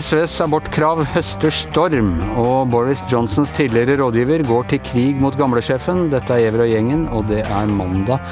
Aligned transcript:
SVs 0.00 0.36
abortkrav 0.40 1.02
høster 1.12 1.52
storm, 1.52 2.14
og 2.40 2.70
Boris 2.72 3.02
Johnsons 3.10 3.50
tidligere 3.52 3.98
rådgiver 4.00 4.44
går 4.48 4.68
til 4.70 4.80
krig 4.86 5.18
mot 5.20 5.34
gamlesjefen. 5.36 6.06
Dette 6.12 6.32
er 6.32 6.46
Giæver 6.46 6.62
og 6.64 6.70
gjengen, 6.70 7.02
og 7.12 7.26
det 7.28 7.42
er 7.42 7.72
mandag 7.74 8.22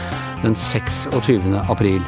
den 0.45 0.55
26. 0.57 1.59
april. 1.69 2.01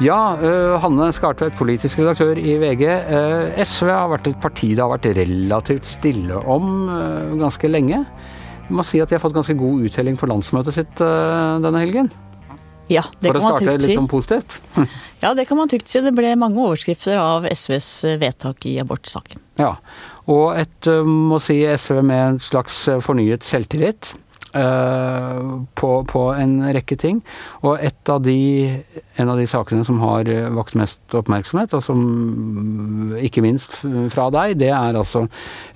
Ja, 0.00 0.20
uh, 0.38 0.78
Hanne 0.80 1.10
Skartvedt, 1.12 1.58
politisk 1.58 2.00
redaktør 2.00 2.38
i 2.40 2.56
VG. 2.62 2.86
Uh, 3.10 3.60
SV 3.66 3.90
har 3.90 4.08
vært 4.14 4.30
et 4.30 4.40
parti 4.40 4.70
det 4.72 4.84
har 4.84 4.94
vært 4.94 5.10
relativt 5.18 5.90
stille 5.90 6.40
om 6.46 6.86
uh, 6.88 7.36
ganske 7.42 7.68
lenge. 7.68 8.04
Må 8.68 8.82
si 8.86 8.98
at 9.02 9.10
de 9.10 9.18
har 9.18 9.22
fått 9.22 9.36
ganske 9.36 9.54
god 9.58 9.84
uttelling 9.86 10.16
for 10.18 10.30
landsmøtet 10.30 10.74
sitt 10.74 11.02
denne 11.02 11.82
helgen. 11.82 12.10
Ja, 12.88 13.02
det 13.20 13.32
kan 13.32 13.42
man 13.42 13.56
trygt 13.58 13.66
si. 13.66 13.66
For 13.66 13.72
å 13.72 13.72
starte 13.72 13.82
litt 13.82 13.98
sånn 13.98 14.10
positivt. 14.10 14.58
ja, 15.24 15.32
det 15.34 15.46
kan 15.48 15.58
man 15.58 15.70
trygt 15.70 15.90
si. 15.90 16.02
Det 16.04 16.12
ble 16.14 16.34
mange 16.38 16.62
overskrifter 16.62 17.18
av 17.18 17.48
SVs 17.50 17.88
eh, 18.06 18.18
vedtak 18.22 18.66
i 18.70 18.76
abortsaken. 18.82 19.42
Ja, 19.58 19.72
og 20.30 20.46
et, 20.60 20.78
eh, 20.90 21.02
må 21.02 21.40
si 21.42 21.58
SV 21.66 22.02
med 22.06 22.22
en 22.22 22.38
slags 22.42 22.84
eh, 22.92 23.02
fornyet 23.02 23.46
selvtillit. 23.46 24.12
På, 24.56 25.90
på, 26.08 26.22
en 26.32 26.54
rekke 26.72 26.96
ting. 27.00 27.20
Og 27.60 27.82
av 28.12 28.22
de, 28.24 28.36
en 29.20 29.32
av 29.32 29.40
de 29.40 29.46
sakene 29.50 29.84
som 29.84 29.98
har 30.00 30.30
vakt 30.56 30.76
mest 30.78 31.16
oppmerksomhet, 31.16 31.74
og 31.76 31.84
som 31.84 33.16
ikke 33.20 33.44
minst 33.44 33.80
fra 34.14 34.28
deg, 34.34 34.56
det 34.62 34.70
er 34.72 34.96
altså 34.96 35.26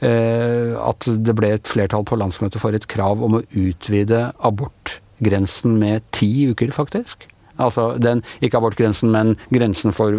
at 0.01 1.11
det 1.27 1.37
ble 1.37 1.55
et 1.59 1.69
flertall 1.69 2.07
på 2.09 2.19
landsmøtet 2.21 2.63
for 2.63 2.77
et 2.77 2.89
krav 2.91 3.21
om 3.27 3.41
å 3.41 3.45
utvide 3.51 4.31
abortgrensen 4.47 5.77
med 5.83 6.07
ti 6.17 6.31
uker, 6.51 6.73
faktisk. 6.75 7.29
Altså 7.61 7.95
den, 8.01 8.23
ikke 8.41 8.59
abortgrensen, 8.61 9.11
men 9.13 9.35
grensen 9.53 9.95
for 9.97 10.17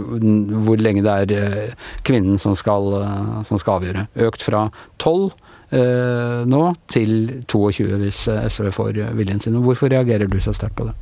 hvor 0.65 0.81
lenge 0.81 1.03
det 1.05 1.13
er 1.23 1.33
eh, 1.37 1.87
kvinnen 2.07 2.39
som 2.41 2.55
skal, 2.59 2.91
eh, 3.01 3.39
som 3.49 3.61
skal 3.61 3.79
avgjøre. 3.79 4.05
Økt 4.27 4.45
fra 4.45 4.67
tolv 5.01 5.31
eh, 5.31 5.40
nå 5.71 6.61
til 6.91 7.43
22 7.47 7.99
hvis 8.01 8.25
SV 8.27 8.71
får 8.75 8.97
viljen 9.15 9.39
sin. 9.39 9.55
Hvorfor 9.63 9.91
reagerer 9.93 10.27
du 10.27 10.39
så 10.43 10.53
sterkt 10.55 10.75
på 10.79 10.89
det? 10.89 10.95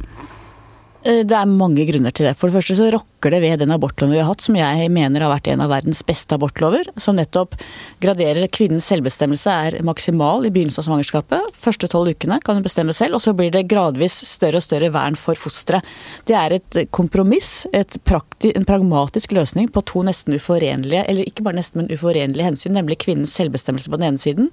Eh, 1.03 1.21
det 1.23 1.35
er 1.35 1.47
mange 1.47 1.85
grunner 1.87 2.11
til 2.11 2.27
det. 2.27 2.35
For 2.39 2.49
det 2.49 2.59
første 2.59 2.75
så 2.75 2.89
rokker 2.91 3.31
det 3.31 3.39
ved 3.43 3.61
den 3.61 3.71
abortloven 3.71 4.13
vi 4.15 4.19
har 4.19 4.27
hatt, 4.27 4.43
som 4.43 4.55
jeg 4.57 4.89
mener 4.91 5.23
har 5.23 5.31
vært 5.31 5.47
en 5.51 5.63
av 5.63 5.71
verdens 5.71 6.01
beste 6.07 6.35
abortlover. 6.35 6.89
Som 6.99 7.17
nettopp 7.19 7.55
graderer 8.03 8.51
kvinnens 8.51 8.87
selvbestemmelse 8.91 9.55
er 9.67 9.79
maksimal 9.85 10.47
i 10.47 10.51
begynnelsen 10.51 10.83
av 10.83 10.89
svangerskapet. 10.89 11.55
Første 11.55 11.89
tolv 11.91 12.11
ukene 12.15 12.39
kan 12.43 12.59
hun 12.59 12.65
bestemme 12.65 12.95
selv, 12.95 13.17
og 13.17 13.23
så 13.23 13.35
blir 13.35 13.51
det 13.55 13.67
gradvis 13.71 14.17
større 14.27 14.59
og 14.59 14.65
større 14.65 14.91
vern 14.95 15.19
for 15.19 15.39
fosteret. 15.39 15.87
Det 16.27 16.35
er 16.35 16.57
et 16.59 16.81
kompromiss, 16.95 17.67
et 17.73 17.95
en 17.99 18.67
pragmatisk 18.67 19.33
løsning 19.35 19.69
på 19.71 19.83
to 19.87 20.03
nesten 20.03 20.35
uforenlige, 20.35 21.03
eller 21.07 21.27
ikke 21.27 21.43
bare 21.45 21.59
nesten, 21.59 21.81
men 21.81 21.93
uforenlige 21.93 22.47
hensyn, 22.47 22.75
nemlig 22.75 22.99
kvinnens 23.03 23.35
selvbestemmelse 23.37 23.91
på 23.91 23.99
den 23.99 24.09
ene 24.09 24.21
siden, 24.21 24.49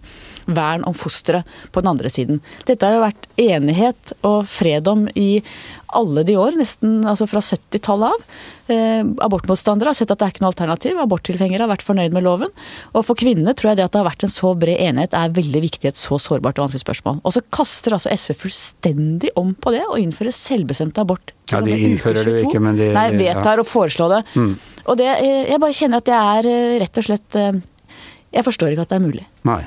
vern 0.46 0.84
om 0.86 0.94
fosteret 0.94 1.46
på 1.72 1.82
den 1.82 1.90
andre 1.90 2.10
siden. 2.12 2.42
Dette 2.66 2.86
har 2.86 2.96
det 2.96 3.04
vært 3.06 3.28
enighet 3.40 4.14
og 4.26 4.46
fred 4.50 4.86
om 4.90 5.06
i 5.14 5.42
alle 5.94 6.24
de 6.26 6.36
år, 6.40 6.56
nesten 6.58 7.04
altså 7.06 7.28
fra 7.30 7.42
70-tallet 7.44 8.14
av. 8.14 8.24
Eh, 8.66 9.02
abortmotstandere 9.22 9.92
har 9.92 9.98
sett 9.98 10.10
at 10.10 10.18
det 10.18 10.26
er 10.26 10.34
ikke 10.34 10.42
noe 10.42 10.50
alternativ. 10.50 10.98
Aborttilhengere 10.98 11.62
har 11.62 11.70
vært 11.70 11.84
fornøyd 11.86 12.16
med 12.16 12.24
loven. 12.26 12.50
Og 12.92 13.04
for 13.06 13.18
kvinnene 13.18 13.54
tror 13.54 13.70
jeg 13.72 13.80
det 13.80 13.86
at 13.86 13.94
det 13.94 14.00
har 14.00 14.08
vært 14.08 14.26
en 14.26 14.32
så 14.32 14.50
bred 14.58 14.80
enighet 14.82 15.14
er 15.14 15.36
veldig 15.36 15.62
viktig 15.68 15.86
i 15.86 15.92
et 15.92 16.00
så 16.00 16.18
sårbart 16.22 16.58
og 16.58 16.66
vanskelig 16.66 16.82
spørsmål. 16.82 17.20
Og 17.22 17.36
så 17.36 17.44
kaster 17.54 17.94
altså 17.96 18.10
SV 18.10 18.34
fullstendig 18.42 19.30
om 19.38 19.54
på 19.54 19.74
det 19.76 19.84
og 19.86 20.00
innfører 20.02 20.34
selvbestemt 20.34 20.98
abort. 21.02 21.32
Ja, 21.52 21.62
de 21.62 21.78
innfører 21.78 22.26
det 22.26 22.42
ikke, 22.42 22.62
men 22.62 22.78
de 22.80 22.90
Nei, 22.96 23.08
vedtar 23.20 23.62
å 23.62 23.66
foreslå 23.66 24.10
det. 24.16 24.24
Mm. 24.34 24.52
Og 24.86 24.98
det, 24.98 25.12
eh, 25.22 25.46
jeg 25.52 25.62
bare 25.62 25.78
kjenner 25.78 26.02
at 26.02 26.10
det 26.10 26.18
er 26.18 26.50
eh, 26.50 26.76
rett 26.82 26.98
og 26.98 27.06
slett 27.06 27.38
eh, 27.38 27.64
Jeg 28.34 28.44
forstår 28.46 28.74
ikke 28.74 28.86
at 28.86 28.92
det 28.92 28.98
er 28.98 29.06
mulig. 29.06 29.26
Nei. 29.46 29.62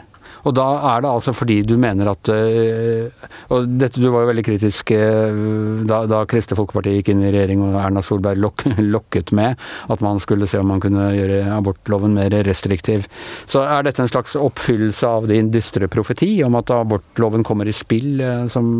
Og 0.47 0.55
da 0.55 0.67
er 0.93 1.03
det 1.03 1.11
altså 1.11 1.33
fordi 1.35 1.59
du 1.67 1.75
mener 1.81 2.11
at 2.11 2.31
eh, 2.31 3.27
Og 3.53 3.67
dette, 3.79 4.01
du 4.01 4.09
var 4.13 4.23
jo 4.23 4.29
veldig 4.31 4.45
kritisk 4.47 4.93
eh, 4.95 5.41
da, 5.89 6.01
da 6.09 6.23
Kristelig 6.29 6.59
Folkeparti 6.59 6.95
gikk 6.97 7.11
inn 7.13 7.25
i 7.25 7.33
regjering 7.33 7.63
og 7.65 7.79
Erna 7.81 8.03
Solberg 8.05 8.39
lok, 8.41 8.65
lokket 8.95 9.33
med 9.35 9.59
at 9.91 10.03
man 10.05 10.21
skulle 10.23 10.47
se 10.49 10.61
om 10.61 10.71
man 10.71 10.83
kunne 10.83 11.09
gjøre 11.15 11.41
abortloven 11.55 12.15
mer 12.17 12.33
restriktiv. 12.45 13.07
Så 13.49 13.63
er 13.65 13.85
dette 13.85 14.03
en 14.03 14.11
slags 14.11 14.35
oppfyllelse 14.39 15.09
av 15.19 15.29
din 15.29 15.51
dystre 15.53 15.89
profeti 15.91 16.31
om 16.45 16.57
at 16.59 16.71
abortloven 16.73 17.45
kommer 17.47 17.69
i 17.69 17.75
spill 17.75 18.19
eh, 18.23 18.45
som 18.51 18.77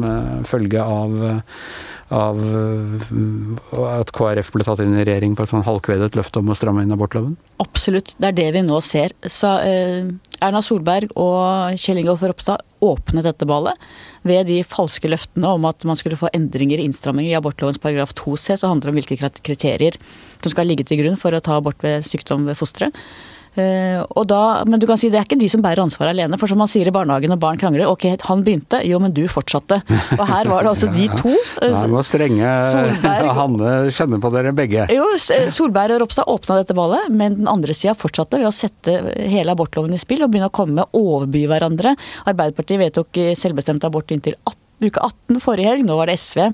følge 0.47 0.83
av 0.83 1.15
av 2.09 2.39
at 3.99 4.11
KrF 4.15 4.49
ble 4.55 4.65
tatt 4.65 4.81
inn 4.83 4.95
i 4.97 5.05
regjering 5.05 5.35
på 5.37 5.45
et 5.45 5.51
sånn 5.51 5.65
halvkvedet 5.65 6.17
løfte 6.17 6.41
om 6.41 6.49
å 6.49 6.57
stramme 6.57 6.81
inn 6.85 6.93
abortloven? 6.95 7.35
Absolutt, 7.61 8.15
det 8.17 8.31
er 8.31 8.37
det 8.39 8.47
vi 8.55 8.63
nå 8.65 8.79
ser. 8.85 9.13
Så, 9.21 9.51
eh, 9.61 10.09
Erna 10.41 10.61
Solberg 10.65 11.13
og 11.15 11.77
Kjell 11.77 12.01
Ingolf 12.01 12.23
Ropstad 12.25 12.65
åpnet 12.81 13.27
dette 13.27 13.45
ballet 13.45 13.77
ved 14.23 14.47
de 14.47 14.61
falske 14.63 15.11
løftene 15.11 15.53
om 15.53 15.65
at 15.69 15.83
man 15.85 15.99
skulle 15.99 16.17
få 16.19 16.31
endringer 16.33 16.81
innstramminger 16.81 17.33
i 17.33 17.39
abortlovens 17.39 17.81
paragraf 17.81 18.15
2c, 18.15 18.57
som 18.57 18.73
handler 18.73 18.89
det 18.89 18.95
om 18.95 19.01
hvilke 19.01 19.43
kriterier 19.43 19.99
som 20.41 20.53
skal 20.53 20.69
ligge 20.69 20.87
til 20.87 21.03
grunn 21.03 21.19
for 21.19 21.35
å 21.35 21.43
ta 21.43 21.59
abort 21.59 21.83
ved 21.83 22.07
sykdom 22.07 22.47
ved 22.49 22.57
fosteret. 22.57 22.95
Og 24.15 24.25
da, 24.29 24.41
men 24.69 24.81
du 24.81 24.85
kan 24.89 24.99
si 24.99 25.09
det 25.11 25.19
er 25.19 25.27
ikke 25.27 25.37
de 25.39 25.49
som 25.51 25.63
bærer 25.63 25.81
ansvaret 25.83 26.13
alene. 26.13 26.37
For 26.39 26.51
som 26.51 26.59
man 26.61 26.69
sier 26.71 26.89
i 26.89 26.93
barnehagen 26.93 27.31
når 27.33 27.41
barn 27.41 27.59
krangler, 27.61 27.87
ok, 27.89 28.07
han 28.25 28.43
begynte, 28.45 28.81
jo, 28.87 28.99
men 29.03 29.13
du 29.15 29.23
fortsatte. 29.31 29.81
Og 30.17 30.23
her 30.29 30.49
var 30.51 30.65
det 30.65 30.71
altså 30.73 30.89
de 30.93 31.07
to. 31.21 31.33
Uh, 31.61 31.67
Nei, 31.75 31.85
nå 31.93 32.03
strenge 32.07 32.53
Solberg, 32.69 33.31
Hanne 33.39 33.73
kjenner 33.95 34.23
på 34.23 34.33
dere 34.35 34.53
begge. 34.57 34.87
Jo, 34.95 35.07
Solberg 35.19 35.97
og 35.97 36.03
Ropstad 36.05 36.29
åpna 36.31 36.59
dette 36.61 36.77
ballet, 36.77 37.09
men 37.13 37.39
den 37.41 37.51
andre 37.51 37.75
sida 37.77 37.95
fortsatte 37.97 38.41
ved 38.41 38.49
å 38.49 38.55
sette 38.55 38.99
hele 39.19 39.55
abortloven 39.55 39.95
i 39.95 40.01
spill 40.01 40.25
og 40.25 40.33
begynne 40.33 40.51
å 40.51 40.55
komme 40.55 40.81
med 40.81 40.99
overby 40.99 41.45
hverandre. 41.49 41.95
Arbeiderpartiet 42.29 42.83
vedtok 42.83 43.23
selvbestemt 43.39 43.87
abort 43.87 44.13
inntil 44.15 44.37
18, 44.43 44.59
uke 44.89 45.01
18 45.03 45.43
forrige 45.43 45.73
helg, 45.73 45.87
nå 45.87 45.97
var 45.99 46.09
det 46.09 46.19
SV 46.19 46.47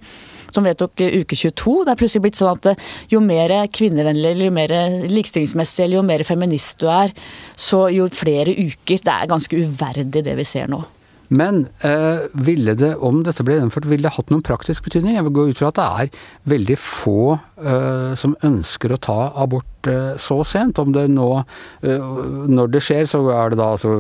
som 0.56 0.66
vedtok 0.68 1.06
eh, 1.06 1.20
uke 1.22 1.38
22. 1.38 1.78
Det 1.86 1.94
er 1.94 2.02
plutselig 2.02 2.26
blitt 2.26 2.40
sånn 2.42 2.54
at 2.56 2.72
eh, 2.74 2.90
jo 3.14 3.22
mer 3.24 3.54
kvinnevennlig 3.76 4.34
eller 4.34 4.50
jo 4.50 4.56
mer 4.56 4.76
likestillingsmessig 5.12 5.86
eller 5.86 6.00
jo 6.00 6.06
mer 6.08 6.26
feminist 6.28 6.80
du 6.82 6.90
er, 6.92 7.14
så 7.56 7.86
jo 7.94 8.10
flere 8.14 8.56
uker. 8.56 9.04
Det 9.06 9.18
er 9.20 9.32
ganske 9.32 9.66
uverdig 9.66 10.26
det 10.26 10.38
vi 10.40 10.48
ser 10.48 10.72
nå. 10.72 10.84
Men 11.28 11.66
eh, 11.86 12.28
ville 12.34 12.76
det, 12.78 12.92
om 13.02 13.24
dette 13.26 13.44
ble 13.46 13.58
gjennomført, 13.58 13.88
ville 13.90 14.06
det 14.06 14.14
hatt 14.18 14.32
noen 14.34 14.44
praktisk 14.46 14.86
betydning? 14.86 15.16
Jeg 15.18 15.26
vil 15.28 15.36
gå 15.36 15.48
ut 15.50 15.60
fra 15.60 15.72
at 15.72 15.80
det 15.80 15.86
er 15.86 16.28
veldig 16.54 16.78
få 16.82 17.20
eh, 17.36 18.14
som 18.20 18.36
ønsker 18.46 18.94
å 18.94 19.00
ta 19.02 19.18
abort 19.42 19.90
eh, 19.90 20.14
så 20.22 20.40
sent. 20.46 20.82
Om 20.82 20.94
det 20.96 21.08
nå 21.14 21.30
eh, 21.40 22.06
Når 22.52 22.72
det 22.76 22.84
skjer, 22.86 23.10
så 23.10 23.24
er 23.34 23.54
det 23.54 23.60
da 23.62 23.72
altså 23.76 23.98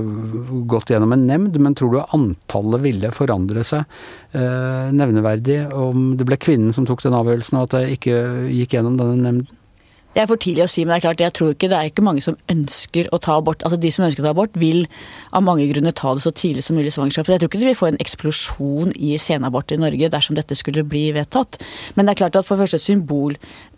gått 0.69 0.93
gjennom 0.93 1.15
en 1.15 1.27
nemnd, 1.29 1.57
men 1.61 1.77
tror 1.77 1.95
du 1.95 2.01
antallet 2.05 2.85
ville 2.85 3.13
forandre 3.15 3.65
seg 3.65 3.85
eh, 4.37 4.93
nevneverdig 4.93 5.63
om 5.73 6.13
det 6.19 6.27
ble 6.29 6.39
kvinnen 6.41 6.75
som 6.75 6.87
tok 6.87 7.03
den 7.05 7.17
avgjørelsen, 7.17 7.59
og 7.59 7.69
at 7.69 7.77
det 7.79 7.99
ikke 7.99 8.17
gikk 8.53 8.77
gjennom 8.77 8.99
denne 9.01 9.21
nemnden? 9.21 9.61
Det 10.15 10.23
er 10.23 10.29
for 10.29 10.39
tidlig 10.39 10.63
å 10.63 10.71
si, 10.71 10.85
men 10.85 10.93
det 10.93 11.01
er 11.01 11.03
klart, 11.09 11.21
jeg 11.25 11.35
tror 11.35 11.51
ikke 11.51 11.67
det 11.71 11.75
er 11.75 11.89
ikke 11.91 12.05
mange 12.07 12.23
som 12.23 12.37
ønsker 12.51 13.09
å 13.11 13.19
ta 13.19 13.35
abort. 13.35 13.65
Altså 13.67 13.79
De 13.83 13.91
som 13.91 14.05
ønsker 14.07 14.23
å 14.23 14.29
ta 14.29 14.31
abort, 14.31 14.55
vil 14.55 14.85
av 15.35 15.43
mange 15.43 15.67
grunner 15.67 15.91
ta 15.91 16.13
det 16.15 16.23
så 16.23 16.31
tidlig 16.31 16.63
som 16.63 16.79
mulig 16.79 16.93
i 16.93 16.95
svangerskapet. 16.95 17.35
Jeg 17.35 17.43
tror 17.43 17.51
ikke 17.51 17.63
vi 17.65 17.69
vil 17.73 17.79
få 17.81 17.91
en 17.91 17.99
eksplosjon 17.99 18.95
i 18.95 19.17
senaborter 19.19 19.75
i 19.75 19.83
Norge 19.83 20.11
dersom 20.13 20.39
dette 20.39 20.55
skulle 20.55 20.87
bli 20.87 21.09
vedtatt. 21.17 21.59
Men 21.97 22.07
det 22.07 22.15
er 22.15 22.21
klart 22.23 22.39
at 22.39 22.47
for 22.47 22.55
det 22.55 22.69
første 22.69 22.79
symbol 22.85 23.35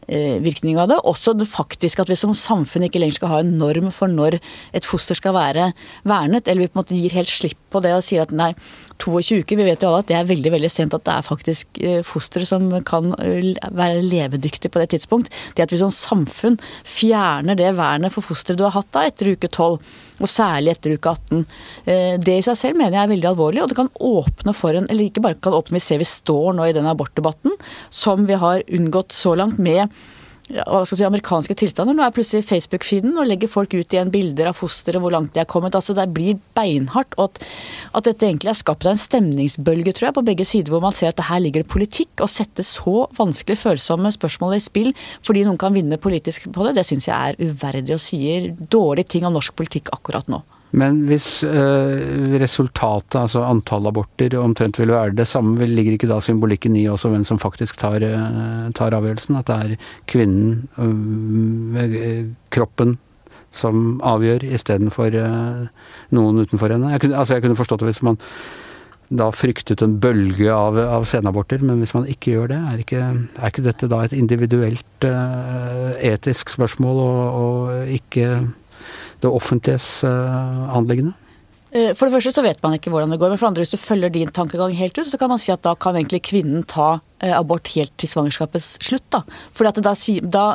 virkning 0.08 0.78
av 0.80 0.88
det. 0.92 0.98
Også 1.04 1.34
det 1.36 1.50
faktiske 1.50 2.02
at 2.04 2.12
vi 2.12 2.18
som 2.20 2.36
samfunn 2.38 2.86
ikke 2.88 3.02
lenger 3.02 3.20
skal 3.20 3.34
ha 3.34 3.40
en 3.44 3.58
norm 3.60 3.90
for 3.92 4.12
når 4.12 4.40
et 4.76 4.88
foster 4.88 5.18
skal 5.18 5.36
være 5.36 5.72
vernet, 6.08 6.48
eller 6.48 6.64
vi 6.64 6.70
på 6.72 6.78
en 6.78 6.84
måte 6.84 6.98
gir 6.98 7.16
helt 7.18 7.32
slipp 7.32 7.67
på 7.78 7.84
det 7.86 7.94
og 7.96 8.04
sier 8.06 8.26
at 8.26 8.34
nei, 8.36 8.52
22 8.98 9.44
uker, 9.44 9.60
vi 9.60 9.68
vet 9.68 9.84
jo 9.84 9.92
alle 9.92 10.02
at 10.02 10.10
det 10.10 10.18
er 10.18 10.30
veldig 10.30 10.54
veldig 10.56 10.72
sent 10.74 10.96
at 10.98 11.06
det 11.06 11.14
er 11.14 11.26
faktisk 11.26 11.80
eh, 11.86 12.00
fostre 12.06 12.48
som 12.50 12.66
kan 12.88 13.14
eh, 13.22 13.54
være 13.78 14.02
levedyktige 14.06 14.74
på 14.74 14.82
det 14.82 14.90
tidspunkt. 14.96 15.32
Det 15.56 15.68
at 15.68 15.74
vi 15.74 15.80
som 15.82 15.94
samfunn 15.94 16.58
fjerner 16.88 17.58
det 17.60 17.76
vernet 17.78 18.14
for 18.14 18.26
fosteret 18.26 18.60
du 18.60 18.66
har 18.66 18.76
hatt 18.80 18.90
da 18.96 19.06
etter 19.08 19.34
uke 19.36 19.52
12, 19.52 19.78
og 20.18 20.32
særlig 20.32 20.74
etter 20.74 20.96
uke 20.98 21.12
18, 21.14 21.44
det 22.26 22.40
i 22.40 22.44
seg 22.46 22.58
selv 22.58 22.80
mener 22.80 22.96
jeg 22.96 23.04
er 23.04 23.12
veldig 23.12 23.28
alvorlig, 23.30 23.62
og 23.62 23.70
det 23.70 23.78
kan 23.78 23.92
åpne 24.02 24.54
for 24.58 24.74
en 24.74 24.88
Eller 24.90 25.12
ikke 25.12 25.22
bare 25.22 25.38
kan 25.38 25.54
åpne, 25.54 25.78
vi 25.78 25.84
ser 25.84 26.02
vi 26.02 26.08
står 26.10 26.56
nå 26.58 26.66
i 26.66 26.74
den 26.74 26.90
abortdebatten 26.90 27.54
som 27.94 28.26
vi 28.26 28.40
har 28.42 28.66
unngått 28.66 29.14
så 29.14 29.36
langt 29.38 29.62
med 29.62 29.86
hva 30.48 30.84
skal 30.88 31.00
si, 31.00 31.06
amerikanske 31.08 31.56
tilstander. 31.60 31.96
Nå 31.98 32.06
er 32.06 32.14
plutselig 32.16 32.46
Facebook-feeden 32.48 33.18
og 33.20 33.28
legger 33.28 33.52
folk 33.52 33.74
ut 33.76 33.94
igjen 33.94 34.12
bilder 34.14 34.52
av 34.52 34.58
fosteret, 34.60 35.02
hvor 35.04 35.12
langt 35.12 35.34
de 35.36 35.42
er 35.44 35.50
kommet. 35.50 35.76
altså 35.76 35.96
Det 35.98 36.08
blir 36.14 36.40
beinhardt. 36.56 37.16
og 37.18 37.30
at, 37.30 37.44
at, 37.94 38.04
dette 38.08 38.26
egentlig 38.26 38.54
er 38.54 38.60
skapt 38.62 38.88
av 38.88 38.96
en 38.96 39.02
stemningsbølge, 39.02 39.94
tror 39.94 40.10
jeg, 40.10 40.18
på 40.18 40.26
begge 40.30 40.46
sider, 40.48 40.72
hvor 40.72 40.84
man 40.84 40.96
ser 40.96 41.12
at 41.12 41.20
det 41.20 41.28
her 41.28 41.44
ligger 41.44 41.64
det 41.64 41.72
politikk. 41.72 42.24
Å 42.24 42.32
sette 42.32 42.64
så 42.64 43.08
vanskelig 43.18 43.60
følsomme 43.60 44.12
spørsmål 44.16 44.56
i 44.58 44.64
spill 44.64 44.94
fordi 45.26 45.44
noen 45.44 45.60
kan 45.60 45.76
vinne 45.76 46.00
politisk 46.00 46.48
på 46.54 46.68
det, 46.68 46.78
det 46.78 46.88
syns 46.88 47.10
jeg 47.10 47.16
er 47.16 47.40
uverdig 47.42 47.98
og 47.98 48.04
sier 48.04 48.54
dårlige 48.72 49.18
ting 49.18 49.28
om 49.28 49.36
norsk 49.36 49.56
politikk 49.58 49.92
akkurat 49.96 50.30
nå. 50.32 50.42
Men 50.76 51.06
hvis 51.08 51.46
øh, 51.48 52.36
resultatet, 52.42 53.16
altså 53.22 53.46
antall 53.48 53.88
aborter, 53.88 54.36
omtrent 54.40 54.80
vil 54.82 54.92
være 54.92 55.16
det 55.16 55.28
samme, 55.30 55.66
ligger 55.66 55.96
ikke 55.96 56.10
da 56.10 56.20
symbolikken 56.20 56.76
i 56.76 56.88
også 56.92 57.12
hvem 57.14 57.24
som 57.28 57.40
faktisk 57.40 57.78
tar, 57.80 58.04
øh, 58.04 58.68
tar 58.76 58.96
avgjørelsen? 58.98 59.40
At 59.40 59.48
det 59.48 59.56
er 59.56 59.76
kvinnen, 60.12 60.68
øh, 60.78 62.26
kroppen, 62.52 62.98
som 63.52 64.02
avgjør, 64.04 64.44
istedenfor 64.44 65.16
øh, 65.16 65.68
noen 66.12 66.44
utenfor 66.44 66.76
henne? 66.76 66.92
Jeg 66.92 67.06
kunne, 67.06 67.18
altså 67.18 67.38
jeg 67.38 67.48
kunne 67.48 67.60
forstått 67.60 67.86
det 67.86 67.94
hvis 67.94 68.04
man 68.04 68.20
da 69.08 69.30
fryktet 69.32 69.80
en 69.86 69.96
bølge 70.04 70.52
av, 70.52 70.76
av 70.76 71.06
senaborter, 71.08 71.62
men 71.64 71.80
hvis 71.80 71.94
man 71.96 72.10
ikke 72.12 72.34
gjør 72.34 72.50
det, 72.52 72.58
er 72.60 72.82
ikke, 72.84 73.04
er 73.40 73.54
ikke 73.54 73.64
dette 73.64 73.88
da 73.88 74.02
et 74.04 74.12
individuelt 74.18 75.08
etisk 76.04 76.52
spørsmål 76.52 77.00
og, 77.00 77.22
og, 77.40 77.88
ikke 77.88 78.34
det 79.22 79.30
offentliges 79.30 80.04
uh, 80.04 80.78
anliggende? 80.78 81.14
Eh, 81.72 81.92
for 81.98 82.08
det 82.08 82.16
første 82.16 82.32
så 82.32 82.44
vet 82.46 82.62
man 82.64 82.78
ikke 82.78 82.92
hvordan 82.94 83.12
det 83.12 83.20
går, 83.20 83.34
men 83.34 83.40
for 83.40 83.48
det 83.48 83.52
andre 83.52 83.66
hvis 83.66 83.74
du 83.74 83.82
følger 83.82 84.14
din 84.14 84.32
tankegang 84.32 84.76
helt 84.78 84.98
ut, 84.98 85.08
så 85.10 85.20
kan 85.20 85.32
man 85.32 85.42
si 85.42 85.52
at 85.52 85.66
da 85.66 85.74
kan 85.76 85.98
egentlig 86.00 86.22
kvinnen 86.30 86.64
ta 86.64 87.00
eh, 87.20 87.34
abort 87.36 87.68
helt 87.74 87.92
til 88.00 88.08
svangerskapets 88.08 88.78
slutt. 88.88 89.04
da. 89.12 89.24
Fordi 89.52 89.74
at 89.74 89.82
da, 89.84 89.94
da, 90.24 90.46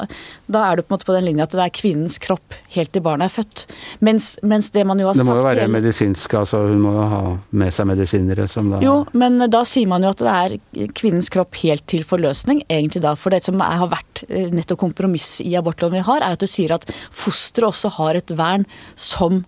da, 0.49 0.62
er 0.64 0.79
du 0.81 0.85
på 0.85 0.93
en 0.93 0.97
måte 0.97 1.09
på 1.09 1.17
den 1.17 1.26
linja 1.29 1.44
at 1.44 1.56
det 1.56 1.67
er 1.67 1.75
kvinnens 1.76 2.17
kropp 2.23 2.56
helt 2.73 2.94
til 2.97 3.05
barnet 3.05 3.29
er 3.29 3.35
født. 3.35 3.67
Mens, 4.00 4.31
mens 4.43 4.70
det 4.73 4.87
man 4.88 5.03
jo 5.03 5.11
har 5.11 5.19
sagt 5.19 5.26
Det 5.26 5.29
må 5.29 5.37
jo 5.43 5.49
være 5.50 5.67
medisinsk, 5.73 6.38
altså 6.41 6.62
hun 6.70 6.81
må 6.87 6.94
jo 6.97 7.09
ha 7.12 7.20
med 7.61 7.76
seg 7.76 7.91
medisinere 7.93 8.49
som 8.49 8.73
da 8.73 8.81
Jo, 8.85 9.03
men 9.12 9.37
da 9.53 9.62
sier 9.69 9.91
man 9.91 10.06
jo 10.06 10.14
at 10.14 10.25
det 10.25 10.38
er 10.38 10.94
kvinnens 10.97 11.29
kropp 11.32 11.61
helt 11.61 11.85
til 11.93 12.06
forløsning, 12.09 12.64
egentlig 12.73 13.05
da. 13.05 13.12
For 13.20 13.35
det 13.35 13.44
som 13.44 13.61
har 13.61 13.91
vært 13.93 14.25
eh, 14.31 14.49
nettopp 14.55 14.81
kompromiss 14.87 15.37
i 15.44 15.53
abortloven 15.61 16.00
vi 16.00 16.06
har, 16.09 16.25
er 16.25 16.38
at 16.38 16.41
du 16.41 16.49
sier 16.49 16.73
at 16.73 16.88
fosteret 17.12 17.69
også 17.69 17.93
har 17.99 18.17
et 18.17 18.32
vern 18.38 18.64
som 18.97 19.43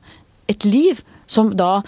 et 0.50 0.64
liv 0.68 1.00
som 1.26 1.52
da 1.56 1.82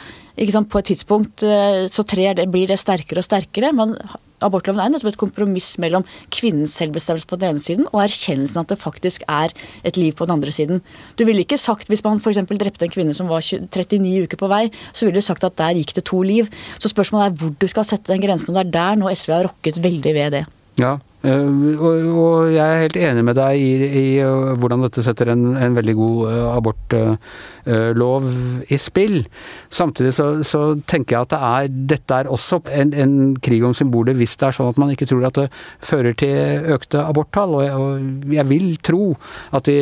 sant, 0.53 0.71
på 0.71 0.81
et 0.81 0.93
tidspunkt 0.93 1.43
eh, 1.47 1.87
så 1.93 2.05
det, 2.07 2.49
blir 2.53 2.69
det 2.69 2.79
sterkere 2.79 3.23
og 3.23 3.29
sterkere. 3.29 3.73
men 3.73 3.97
abortloven 4.45 4.83
er 4.83 4.93
nettopp 4.93 5.13
et 5.13 5.21
kompromiss 5.21 5.77
mellom 5.81 6.05
kvinnens 6.35 6.75
selvbestemmelse 6.77 7.29
på 7.29 7.39
den 7.41 7.55
ene 7.55 7.63
siden 7.63 7.87
og 7.89 8.03
erkjennelsen 8.05 8.61
at 8.61 8.73
det 8.73 8.79
faktisk 8.81 9.25
er 9.29 9.55
et 9.87 9.97
liv 9.97 10.13
på 10.13 10.27
den 10.27 10.37
andre 10.37 10.53
siden. 10.53 10.83
Du 11.17 11.25
ville 11.25 11.45
ikke 11.45 11.59
sagt, 11.59 11.89
Hvis 11.89 12.05
man 12.05 12.21
f.eks. 12.21 12.43
drepte 12.51 12.85
en 12.85 12.93
kvinne 12.93 13.15
som 13.15 13.29
var 13.29 13.41
39 13.41 14.27
uker 14.27 14.37
på 14.37 14.51
vei, 14.51 14.67
så 14.93 15.07
ville 15.07 15.21
du 15.21 15.25
sagt 15.25 15.45
at 15.45 15.57
der 15.57 15.77
gikk 15.79 15.95
det 15.97 16.05
to 16.05 16.23
liv. 16.23 16.51
Så 16.79 16.91
spørsmålet 16.93 17.27
er 17.27 17.41
hvor 17.41 17.55
du 17.57 17.69
skal 17.69 17.87
sette 17.87 18.13
den 18.13 18.21
grensen, 18.21 18.53
og 18.53 18.59
det 18.59 18.67
er 18.67 18.75
der 18.77 19.01
nå 19.01 19.13
SV 19.13 19.33
har 19.33 19.49
rokket 19.49 19.81
veldig 19.83 20.15
ved 20.15 20.33
det. 20.37 20.45
Ja, 20.81 20.99
Eh, 21.27 21.81
og 21.83 22.53
jeg 22.55 22.63
er 22.63 22.83
helt 22.85 22.99
enig 23.01 23.25
med 23.27 23.37
deg 23.39 23.59
i, 23.59 23.71
i 23.87 24.05
eh, 24.23 24.53
hvordan 24.61 24.85
dette 24.85 25.03
setter 25.03 25.33
en, 25.33 25.57
en 25.59 25.75
veldig 25.75 25.95
god 25.99 26.21
eh, 26.31 26.43
abortlov 26.53 28.29
i 28.71 28.79
spill. 28.79 29.19
Samtidig 29.75 30.13
så, 30.15 30.29
så, 30.47 30.63
tenker 30.87 31.17
jeg 31.17 31.27
at 31.27 31.33
det 31.33 31.41
er, 31.51 31.71
dette 31.95 32.21
er 32.21 32.31
også 32.31 32.61
en, 32.71 32.95
en, 32.95 33.17
krig 33.43 33.65
om 33.67 33.75
symboler 33.77 34.17
hvis 34.19 34.37
det 34.39 34.49
er 34.49 34.59
sånn 34.59 34.71
at 34.71 34.81
man 34.81 34.93
ikke 34.95 35.09
tror 35.11 35.27
at 35.27 35.41
det 35.41 35.49
fører 35.85 36.15
til 36.21 36.71
økte 36.77 37.03
aborttall. 37.03 37.59
Og 37.59 37.65
jeg, 37.67 37.75
og 37.75 38.37
jeg 38.39 38.49
vil 38.53 38.69
tro 38.87 39.05
at 39.57 39.71
vi, 39.71 39.79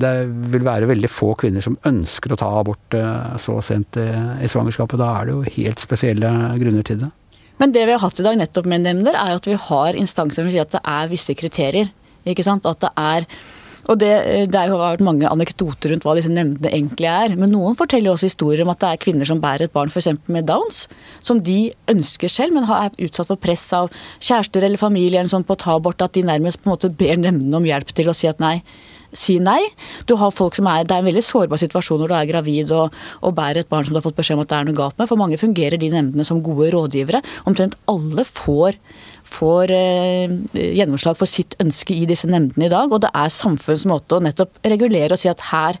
det 0.00 0.14
vil 0.54 0.66
være 0.66 0.90
veldig 0.90 1.10
få 1.10 1.32
kvinner 1.40 1.64
som 1.64 1.78
ønsker 1.88 2.34
å 2.34 2.38
ta 2.40 2.50
abort 2.60 2.98
så 3.42 3.58
sent 3.64 3.98
i 3.98 4.50
svangerskapet. 4.50 5.00
Da 5.00 5.14
er 5.18 5.30
det 5.30 5.38
jo 5.38 5.56
helt 5.58 5.82
spesielle 5.82 6.30
grunner 6.60 6.86
til 6.86 7.02
det. 7.02 7.10
Men 7.60 7.72
det 7.76 7.86
vi 7.86 7.94
har 7.94 8.02
hatt 8.02 8.20
i 8.20 8.26
dag 8.26 8.38
nettopp 8.40 8.68
med 8.72 8.86
nemnder, 8.86 9.16
er 9.16 9.36
at 9.36 9.48
vi 9.48 9.56
har 9.68 9.98
instanser 9.98 10.42
som 10.42 10.52
sier 10.52 10.66
at 10.66 10.74
det 10.74 10.80
er 10.80 11.10
visse 11.12 11.36
kriterier. 11.36 11.90
Ikke 12.28 12.44
sant? 12.44 12.68
At 12.68 12.80
det 12.82 12.92
er 12.96 13.28
og 13.88 13.96
det, 13.98 14.10
det 14.52 14.60
har 14.60 14.76
vært 14.76 15.02
mange 15.02 15.26
anekdoter 15.26 15.90
rundt 15.90 16.04
hva 16.06 16.12
disse 16.14 16.30
nemndene 16.30 16.70
egentlig 16.70 17.08
er. 17.10 17.32
Men 17.38 17.50
noen 17.54 17.76
forteller 17.78 18.12
også 18.12 18.28
historier 18.28 18.62
om 18.62 18.70
at 18.70 18.82
det 18.82 18.90
er 18.90 19.00
kvinner 19.02 19.26
som 19.26 19.40
bærer 19.42 19.66
et 19.66 19.74
barn 19.74 19.90
f.eks. 19.90 20.10
med 20.30 20.46
Downs, 20.50 20.84
som 21.24 21.40
de 21.42 21.72
ønsker 21.90 22.30
selv, 22.30 22.54
men 22.54 22.68
er 22.68 22.92
utsatt 23.06 23.30
for 23.32 23.40
press 23.40 23.64
av 23.76 23.88
kjærester 24.20 24.66
eller 24.66 24.80
familie 24.80 25.18
eller 25.18 25.32
sånn 25.32 25.46
på 25.48 25.56
å 25.56 25.62
ta 25.64 25.74
abort, 25.78 26.04
at 26.04 26.14
de 26.14 26.26
nærmest 26.28 26.60
på 26.60 26.68
en 26.68 26.74
måte 26.76 26.92
ber 26.92 27.16
nemndene 27.18 27.58
om 27.58 27.66
hjelp 27.66 27.90
til 27.96 28.12
å 28.12 28.16
si 28.16 28.30
at 28.30 28.42
nei, 28.42 28.58
si 29.12 29.38
nei. 29.42 29.60
Du 30.06 30.16
har 30.20 30.32
folk 30.34 30.56
som 30.56 30.68
er, 30.70 30.84
Det 30.84 30.96
er 30.96 31.02
en 31.02 31.08
veldig 31.08 31.24
sårbar 31.24 31.60
situasjon 31.60 32.00
når 32.00 32.08
du 32.08 32.16
er 32.16 32.30
gravid 32.30 32.72
og, 32.76 32.96
og, 33.22 33.34
bærer 33.34 33.62
et 33.62 33.68
barn 33.70 33.84
som 33.84 33.94
du 33.94 34.00
har 34.00 34.06
fått 34.06 34.18
beskjed 34.18 34.38
om 34.38 34.44
at 34.44 34.50
det 34.50 34.58
er 34.58 34.68
noe 34.68 34.78
galt 34.78 34.98
med. 34.98 35.08
For 35.10 35.20
mange 35.20 35.40
fungerer 35.40 35.80
de 35.80 35.90
nemndene 35.92 36.26
som 36.26 36.42
gode 36.42 36.70
rådgivere. 36.74 37.22
Omtrent 37.50 37.78
alle 37.90 38.24
får, 38.24 38.78
får 39.30 39.74
eh, 39.76 40.36
gjennomslag 40.80 41.18
for 41.18 41.30
sitt 41.30 41.56
ønske 41.62 41.94
i 41.94 42.06
disse 42.10 42.30
nemndene 42.30 42.68
i 42.68 42.72
dag. 42.72 42.90
Og 42.90 43.02
det 43.02 43.12
er 43.14 43.34
samfunns 43.34 43.86
måte 43.90 44.18
å 44.18 44.24
nettopp 44.24 44.62
regulere 44.64 45.16
og 45.16 45.22
si 45.22 45.30
at 45.30 45.48
her 45.52 45.80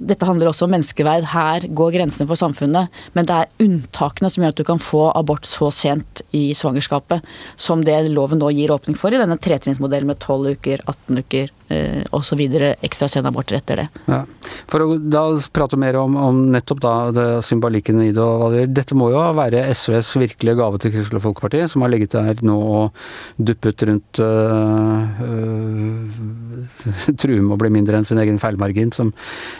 dette 0.00 0.24
handler 0.24 0.48
også 0.50 0.64
om 0.66 0.74
menneskeverd. 0.74 1.28
Her 1.34 1.66
går 1.76 1.94
grensene 1.98 2.28
for 2.30 2.40
samfunnet. 2.40 2.88
Men 3.16 3.28
det 3.28 3.36
er 3.36 3.66
unntakene 3.66 4.30
som 4.32 4.44
gjør 4.44 4.54
at 4.54 4.60
du 4.60 4.66
kan 4.66 4.80
få 4.80 5.02
abort 5.12 5.48
så 5.48 5.68
sent 5.74 6.22
i 6.36 6.50
svangerskapet 6.56 7.26
som 7.60 7.84
det 7.84 7.98
loven 8.08 8.40
nå 8.40 8.50
gir 8.56 8.72
åpning 8.72 8.96
for 8.98 9.12
i 9.12 9.20
denne 9.20 9.36
tretrinnsmodellen 9.40 10.08
med 10.08 10.20
12 10.22 10.56
uker, 10.56 10.84
18 10.88 11.20
uker 11.20 11.52
eh, 11.68 12.00
osv. 12.16 12.40
Ekstra 12.80 13.10
senaborter 13.12 13.58
etter 13.60 13.82
det. 13.82 13.86
Ja. 14.08 14.22
For 14.70 14.84
å 14.84 14.96
da 15.00 15.24
prate 15.52 15.78
mer 15.80 16.00
om, 16.00 16.16
om 16.16 16.42
nettopp 16.54 16.80
da 16.84 16.94
det 17.14 17.28
symbolikken 17.46 18.00
i 18.06 18.10
det 18.16 18.24
og 18.24 18.40
hva 18.40 18.50
det 18.54 18.62
gjør. 18.62 18.72
Dette 18.80 18.98
må 18.98 19.10
jo 19.12 19.26
være 19.36 19.66
SVs 19.74 20.14
virkelige 20.22 20.58
gave 20.62 20.80
til 20.80 20.94
Kristelig 20.96 21.24
Folkeparti, 21.26 21.66
som 21.68 21.84
har 21.84 21.92
ligget 21.92 22.16
der 22.16 22.40
nå 22.46 22.56
og 22.56 22.96
duppet 23.36 23.84
rundt 23.88 24.22
øh, 24.24 25.22
øh, 25.28 26.49
True 27.20 27.40
med 27.42 27.56
å 27.56 27.60
bli 27.60 27.72
mindre 27.74 28.00
enn 28.00 28.08
sin 28.08 28.20
egen 28.22 28.40
feilmargin. 28.42 28.94
Som, 28.96 29.12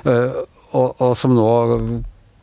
øh, 0.06 0.40
og, 0.70 0.88
og, 1.00 1.12
som 1.18 1.34
nå 1.36 1.50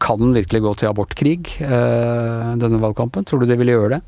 kan 0.04 0.34
virkelig 0.36 0.62
gå 0.62 0.74
til 0.78 0.92
abortkrig, 0.92 1.40
øh, 1.64 2.54
denne 2.62 2.82
valgkampen. 2.82 3.26
Tror 3.26 3.42
du 3.42 3.50
de 3.50 3.58
vil 3.60 3.74
gjøre 3.74 3.98
det? 3.98 4.02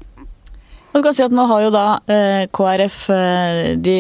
Du 0.94 1.02
kan 1.06 1.14
si 1.14 1.24
at 1.24 1.34
nå 1.34 1.46
har 1.50 1.66
jo 1.68 1.74
da 1.74 1.86
eh, 2.10 2.46
KrF 2.54 3.02
eh, 3.14 3.76
de 3.78 3.98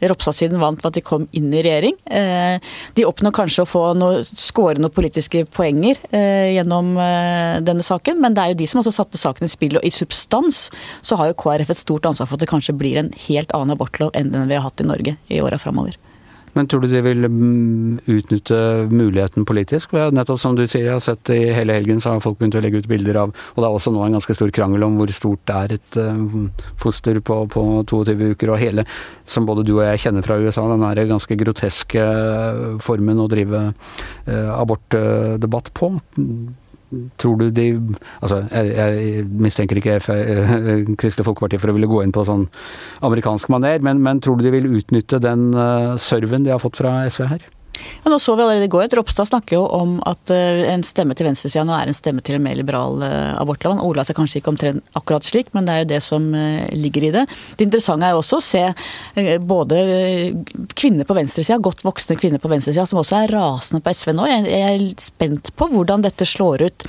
Ropstad-siden 0.00 0.60
vant 0.60 0.82
ved 0.82 0.90
at 0.90 0.98
de 0.98 1.04
kom 1.04 1.26
inn 1.36 1.48
i 1.54 1.62
regjering. 1.64 1.96
Eh, 2.10 2.60
de 2.98 3.06
oppnår 3.08 3.34
kanskje 3.36 3.64
å 3.64 3.68
få 3.68 3.84
noe, 3.98 4.22
skåre 4.26 4.80
noen 4.82 4.94
politiske 4.94 5.44
poenger 5.56 6.00
eh, 6.10 6.56
gjennom 6.56 6.94
eh, 7.00 7.58
denne 7.64 7.86
saken, 7.86 8.20
men 8.22 8.36
det 8.36 8.44
er 8.44 8.54
jo 8.54 8.60
de 8.62 8.70
som 8.70 8.82
også 8.82 8.94
satte 8.98 9.20
saken 9.20 9.48
i 9.48 9.52
spill. 9.52 9.78
Og 9.80 9.86
i 9.86 9.94
substans 9.94 10.66
så 11.00 11.20
har 11.20 11.30
jo 11.30 11.38
KrF 11.40 11.72
et 11.72 11.84
stort 11.84 12.08
ansvar 12.08 12.28
for 12.28 12.38
at 12.38 12.44
det 12.44 12.52
kanskje 12.52 12.76
blir 12.76 13.00
en 13.00 13.12
helt 13.26 13.54
annen 13.56 13.76
abortlov 13.76 14.12
enn 14.16 14.34
den 14.34 14.50
vi 14.50 14.58
har 14.58 14.66
hatt 14.68 14.84
i 14.84 14.88
Norge 14.88 15.16
i 15.32 15.42
åra 15.44 15.60
framover. 15.60 15.96
Men 16.56 16.68
tror 16.70 16.82
du 16.82 16.88
de 16.88 17.02
vil 17.04 17.26
mm, 17.28 17.98
utnytte 18.08 18.58
muligheten 18.88 19.44
politisk? 19.48 19.92
Nettopp 19.92 20.40
som 20.40 20.56
du 20.56 20.64
sier, 20.64 20.86
jeg 20.88 20.96
har 20.96 21.04
sett 21.04 21.32
i 21.34 21.52
hele 21.52 21.76
helgen 21.76 22.00
så 22.00 22.14
har 22.14 22.24
folk 22.24 22.38
begynt 22.40 22.56
å 22.56 22.62
legge 22.64 22.80
ut 22.80 22.88
bilder 22.88 23.20
av 23.26 23.34
Og 23.34 23.60
det 23.60 23.68
er 23.68 23.76
også 23.76 23.92
nå 23.92 24.04
en 24.06 24.16
ganske 24.16 24.36
stor 24.38 24.52
krangel 24.56 24.86
om 24.86 24.96
hvor 24.96 25.12
stort 25.12 25.42
det 25.50 25.56
er 25.56 25.76
et 25.76 26.00
uh, 26.00 26.48
foster 26.80 27.20
på, 27.20 27.42
på, 27.52 27.66
22 27.84 28.32
uker. 28.32 28.54
Og 28.54 28.60
hele, 28.62 28.86
som 29.28 29.48
både 29.48 29.66
du 29.68 29.74
og 29.76 29.84
jeg 29.84 30.06
kjenner 30.06 30.24
fra 30.24 30.38
USA, 30.40 30.64
den 30.72 30.86
er 30.88 31.04
ganske 31.10 31.40
groteske 31.44 32.06
formen 32.84 33.20
å 33.20 33.28
drive 33.30 33.66
uh, 33.70 34.52
abortdebatt 34.56 35.74
på. 35.76 35.92
Tror 37.18 37.40
du 37.40 37.48
de 37.50 37.66
Altså, 38.20 38.44
jeg, 38.52 38.70
jeg 38.76 39.24
mistenker 39.42 39.80
ikke 39.80 39.98
Kristelig 41.00 41.26
Folkeparti 41.26 41.58
for 41.58 41.72
å 41.72 41.76
ville 41.76 41.90
gå 41.90 42.02
inn 42.04 42.14
på 42.14 42.24
sånn 42.28 42.46
amerikansk 43.06 43.50
maner, 43.52 43.82
men, 43.82 44.02
men 44.04 44.22
tror 44.22 44.38
du 44.38 44.46
de 44.46 44.54
vil 44.54 44.70
utnytte 44.78 45.18
den 45.22 45.48
uh, 45.56 45.96
serven 46.00 46.46
de 46.46 46.54
har 46.54 46.62
fått 46.62 46.78
fra 46.78 47.00
SV 47.10 47.26
her? 47.32 47.46
Ja, 48.04 48.10
nå 48.10 48.18
så 48.22 48.36
vi 48.36 48.44
allerede 48.44 48.68
i 48.68 48.72
går 48.72 48.88
Ropstad 48.96 49.28
snakker 49.28 49.58
jo 49.58 49.64
om 49.76 49.96
at 50.06 50.32
uh, 50.32 50.62
en 50.70 50.84
stemme 50.86 51.16
til 51.16 51.28
venstresida 51.28 51.64
nå 51.66 51.74
er 51.76 51.90
en 51.90 51.96
stemme 51.96 52.22
til 52.24 52.38
en 52.38 52.44
mer 52.44 52.56
liberal 52.58 53.00
uh, 53.02 53.34
abortlov. 53.40 53.76
Han 53.76 53.84
ordla 53.84 54.04
seg 54.06 54.18
kanskje 54.18 54.40
ikke 54.40 54.52
omtrent 54.54 54.96
akkurat 54.98 55.26
slik, 55.26 55.50
men 55.56 55.66
det 55.66 55.74
er 55.74 55.82
jo 55.82 55.90
det 55.94 56.02
som 56.04 56.28
uh, 56.34 56.66
ligger 56.76 57.08
i 57.08 57.12
det. 57.16 57.26
Det 57.58 57.66
interessante 57.66 58.08
er 58.08 58.14
jo 58.16 58.22
også 58.22 58.40
å 58.40 58.46
se 58.46 58.64
både 59.46 59.80
kvinner 60.78 61.08
på 61.08 61.16
venstresida, 61.16 61.58
godt 61.62 61.84
voksne 61.86 62.18
kvinner 62.20 62.42
på 62.42 62.50
venstresida, 62.52 62.86
som 62.88 63.00
også 63.02 63.20
er 63.22 63.34
rasende 63.34 63.82
på 63.84 63.94
SV 63.96 64.14
nå. 64.16 64.28
Jeg 64.30 64.62
er 64.62 64.88
spent 65.02 65.52
på 65.56 65.70
hvordan 65.72 66.04
dette 66.06 66.28
slår 66.28 66.66
ut 66.68 66.88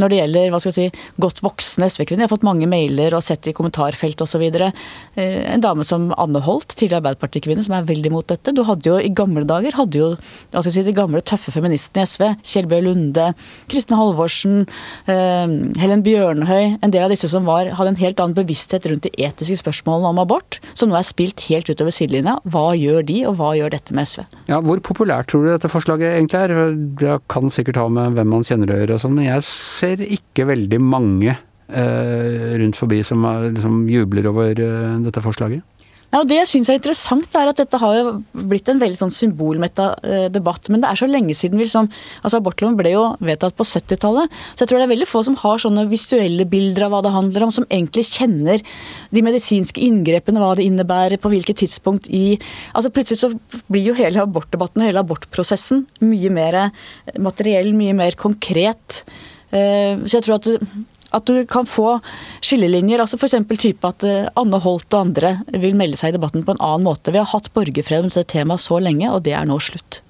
når 0.00 0.10
det 0.10 0.18
gjelder 0.20 0.52
hva 0.52 0.60
skal 0.62 0.72
jeg 0.72 0.92
si, 0.92 1.04
godt 1.22 1.42
voksne 1.44 1.88
SV-kvinner. 1.90 2.24
Jeg 2.24 2.30
har 2.30 2.34
fått 2.34 2.46
mange 2.46 2.68
mailer 2.70 3.16
og 3.16 3.24
sett 3.24 3.46
i 3.50 3.54
kommentarfelt 3.56 4.20
osv. 4.24 4.44
Eh, 4.44 5.40
en 5.54 5.64
dame 5.64 5.86
som 5.86 6.10
Anne 6.20 6.42
Holt, 6.44 6.74
tidligere 6.74 7.02
Arbeiderpartikvinne, 7.02 7.64
som 7.66 7.76
er 7.76 7.88
veldig 7.88 8.12
mot 8.14 8.26
dette. 8.30 8.54
Du 8.54 8.64
hadde 8.66 8.90
jo 8.90 8.98
i 9.00 9.12
gamle 9.14 9.46
dager 9.48 9.76
hadde 9.78 10.00
jo 10.00 10.10
hva 10.14 10.62
skal 10.62 10.70
jeg 10.70 10.78
si, 10.78 10.86
de 10.88 10.96
gamle 10.96 11.22
tøffe 11.24 11.54
feministene 11.54 12.04
i 12.04 12.10
SV. 12.10 12.26
Kjellbjørg 12.44 12.86
Lunde, 12.88 13.28
Kristin 13.70 13.98
Halvorsen, 13.98 14.64
eh, 15.10 15.54
Helen 15.80 16.04
Bjørnhøy. 16.06 16.78
En 16.82 16.94
del 16.94 17.06
av 17.06 17.12
disse 17.14 17.30
som 17.30 17.46
var, 17.48 17.70
hadde 17.78 17.94
en 17.94 18.02
helt 18.02 18.20
annen 18.22 18.36
bevissthet 18.36 18.88
rundt 18.90 19.06
de 19.06 19.12
etiske 19.18 19.60
spørsmålene 19.62 20.12
om 20.12 20.22
abort, 20.22 20.60
som 20.74 20.90
nå 20.90 20.98
er 20.98 21.06
spilt 21.06 21.46
helt 21.48 21.70
utover 21.70 21.94
sidelinja. 21.94 22.38
Hva 22.48 22.72
gjør 22.78 23.04
de, 23.06 23.20
og 23.28 23.38
hva 23.40 23.54
gjør 23.58 23.74
dette 23.76 23.94
med 23.96 24.08
SV? 24.10 24.24
Ja, 24.50 24.60
Hvor 24.64 24.80
populært 24.84 25.28
tror 25.30 25.44
du 25.44 25.50
dette 25.52 25.70
forslaget 25.70 26.16
egentlig 26.16 26.40
er? 26.40 26.74
Det 27.00 27.18
kan 27.32 27.50
sikkert 27.52 27.78
ha 27.80 27.88
med 27.92 28.16
hvem 28.16 28.30
man 28.32 28.46
kjenner 28.46 28.72
å 28.72 28.78
gjøre 28.80 28.96
og 28.98 29.04
sånn, 29.04 29.20
ikke 30.18 30.48
veldig 30.48 30.80
mange 30.82 31.34
eh, 31.34 32.50
rundt 32.60 32.78
forbi 32.78 33.02
som 33.06 33.24
som 33.62 33.84
jubler 33.90 34.28
over 34.30 34.52
eh, 34.52 34.98
dette 35.04 35.22
forslaget. 35.24 35.62
Ja, 36.14 36.20
og 36.22 36.28
Det 36.30 36.36
jeg 36.36 36.46
syns 36.46 36.68
er 36.70 36.76
interessant, 36.78 37.26
er 37.34 37.48
at 37.50 37.58
dette 37.58 37.78
har 37.82 37.94
jo 37.96 38.10
blitt 38.46 38.68
en 38.70 38.78
veldig 38.78 39.00
sånn 39.00 39.10
symbolmetta 39.10 39.86
eh, 40.06 40.26
debatt. 40.30 40.68
Men 40.70 40.84
det 40.84 40.92
er 40.92 41.00
så 41.00 41.08
lenge 41.10 41.34
siden 41.34 41.58
vi 41.58 41.66
liksom 41.66 41.88
altså 42.22 42.38
Abortloven 42.38 42.76
ble 42.78 42.92
jo 42.92 43.00
vedtatt 43.18 43.56
på 43.58 43.66
70-tallet. 43.66 44.30
Så 44.54 44.62
jeg 44.62 44.70
tror 44.70 44.78
det 44.78 44.86
er 44.86 44.92
veldig 44.92 45.08
få 45.10 45.24
som 45.26 45.34
har 45.42 45.58
sånne 45.64 45.88
visuelle 45.90 46.46
bilder 46.46 46.86
av 46.86 46.94
hva 46.94 47.02
det 47.02 47.14
handler 47.16 47.48
om, 47.48 47.54
som 47.58 47.66
egentlig 47.66 48.06
kjenner 48.12 48.62
de 49.10 49.26
medisinske 49.26 49.82
inngrepene, 49.82 50.38
hva 50.38 50.54
det 50.54 50.68
innebærer, 50.68 51.18
på 51.18 51.34
hvilket 51.34 51.64
tidspunkt 51.64 52.06
i 52.06 52.38
Altså 52.78 52.94
Plutselig 52.94 53.18
så 53.18 53.32
blir 53.66 53.88
jo 53.90 53.98
hele 53.98 54.22
abortdebatten 54.22 54.84
og 54.84 54.86
hele 54.92 55.02
abortprosessen 55.02 55.82
mye 56.06 56.30
mer 56.30 56.60
materiell, 57.18 57.74
mye 57.74 57.98
mer 58.04 58.14
konkret. 58.20 59.02
Eh, 59.54 60.04
så 60.04 60.18
jeg 60.18 60.26
tror 60.26 60.40
at 60.40 60.50
at 61.14 61.30
du 61.30 61.44
kan 61.46 61.66
få 61.68 61.98
skillelinjer. 62.42 62.98
altså 62.98 63.18
F.eks. 63.20 63.36
type 63.62 63.86
at 63.86 64.06
eh, 64.08 64.30
Anne 64.40 64.58
Holt 64.64 64.88
og 64.90 65.00
andre 65.00 65.36
vil 65.52 65.76
melde 65.78 66.00
seg 66.00 66.12
i 66.12 66.16
debatten 66.16 66.42
på 66.46 66.56
en 66.56 66.62
annen 66.64 66.88
måte. 66.88 67.14
Vi 67.14 67.20
har 67.22 67.30
hatt 67.30 67.52
borgerfred 67.54 68.02
om 68.02 68.10
dette 68.10 68.26
temaet 68.34 68.64
så 68.64 68.80
lenge, 68.82 69.12
og 69.12 69.22
det 69.26 69.36
er 69.38 69.46
nå 69.48 69.60
slutt. 69.62 70.02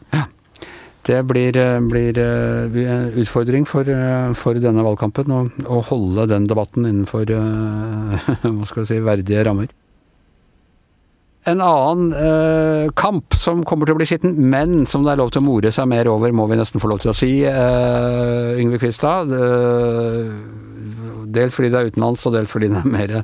Det 1.05 1.19
blir, 1.29 1.53
eh, 1.61 1.81
blir 1.85 2.17
en 2.17 3.11
utfordring 3.21 3.67
for, 3.69 3.85
for 4.41 4.57
denne 4.57 4.87
valgkampen 4.87 5.35
å, 5.37 5.81
holde 5.91 6.25
den 6.31 6.47
debatten 6.49 6.89
innenfor 6.89 7.29
si, 8.89 9.03
verdige 9.05 9.45
rammer. 9.45 9.69
En 11.51 11.61
annen 11.61 12.13
eh, 12.17 12.91
kamp 12.97 13.37
som 13.37 13.65
kommer 13.69 13.89
til 13.89 13.97
å 13.97 14.01
bli 14.01 14.09
skitten, 14.09 14.37
men 14.51 14.87
som 14.89 15.05
det 15.05 15.13
er 15.13 15.21
lov 15.21 15.35
til 15.35 15.43
å 15.43 15.47
more 15.49 15.73
seg 15.75 15.91
mer 15.91 16.09
over, 16.09 16.33
må 16.33 16.49
vi 16.49 16.57
nesten 16.57 16.81
få 16.81 16.89
lov 16.89 17.03
til 17.05 17.13
å 17.13 17.17
si, 17.17 17.33
eh, 17.45 18.61
Yngve 18.63 18.81
Kvistad. 18.81 19.33
Eh, 19.35 20.63
Dels 21.35 21.55
fordi 21.57 21.71
det 21.73 21.81
er 21.81 21.93
utenlands, 21.93 22.25
og 22.29 22.35
dels 22.37 22.53
fordi 22.53 22.71
det 22.73 22.81
er 22.81 22.91
mer 22.95 23.15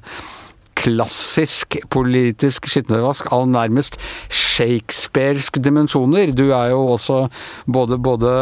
klassisk 0.81 1.77
politisk 1.93 2.69
skittenvask 2.71 3.29
av 3.35 3.45
nærmest 3.50 3.99
shakespearsk 4.33 5.61
dimensjoner. 5.61 6.33
Du 6.33 6.50
er 6.57 6.73
jo 6.73 6.87
også 6.95 7.21
både, 7.69 7.99
både 8.00 8.33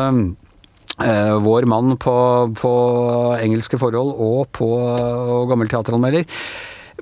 eh, 1.03 1.35
vår 1.43 1.67
mann 1.71 1.97
på, 1.99 2.17
på, 2.59 2.73
engelske 3.43 3.81
forhold 3.81 4.15
og 4.15 4.53
på 4.55 4.71
gammel 5.51 5.71
teateranmelder. 5.73 6.29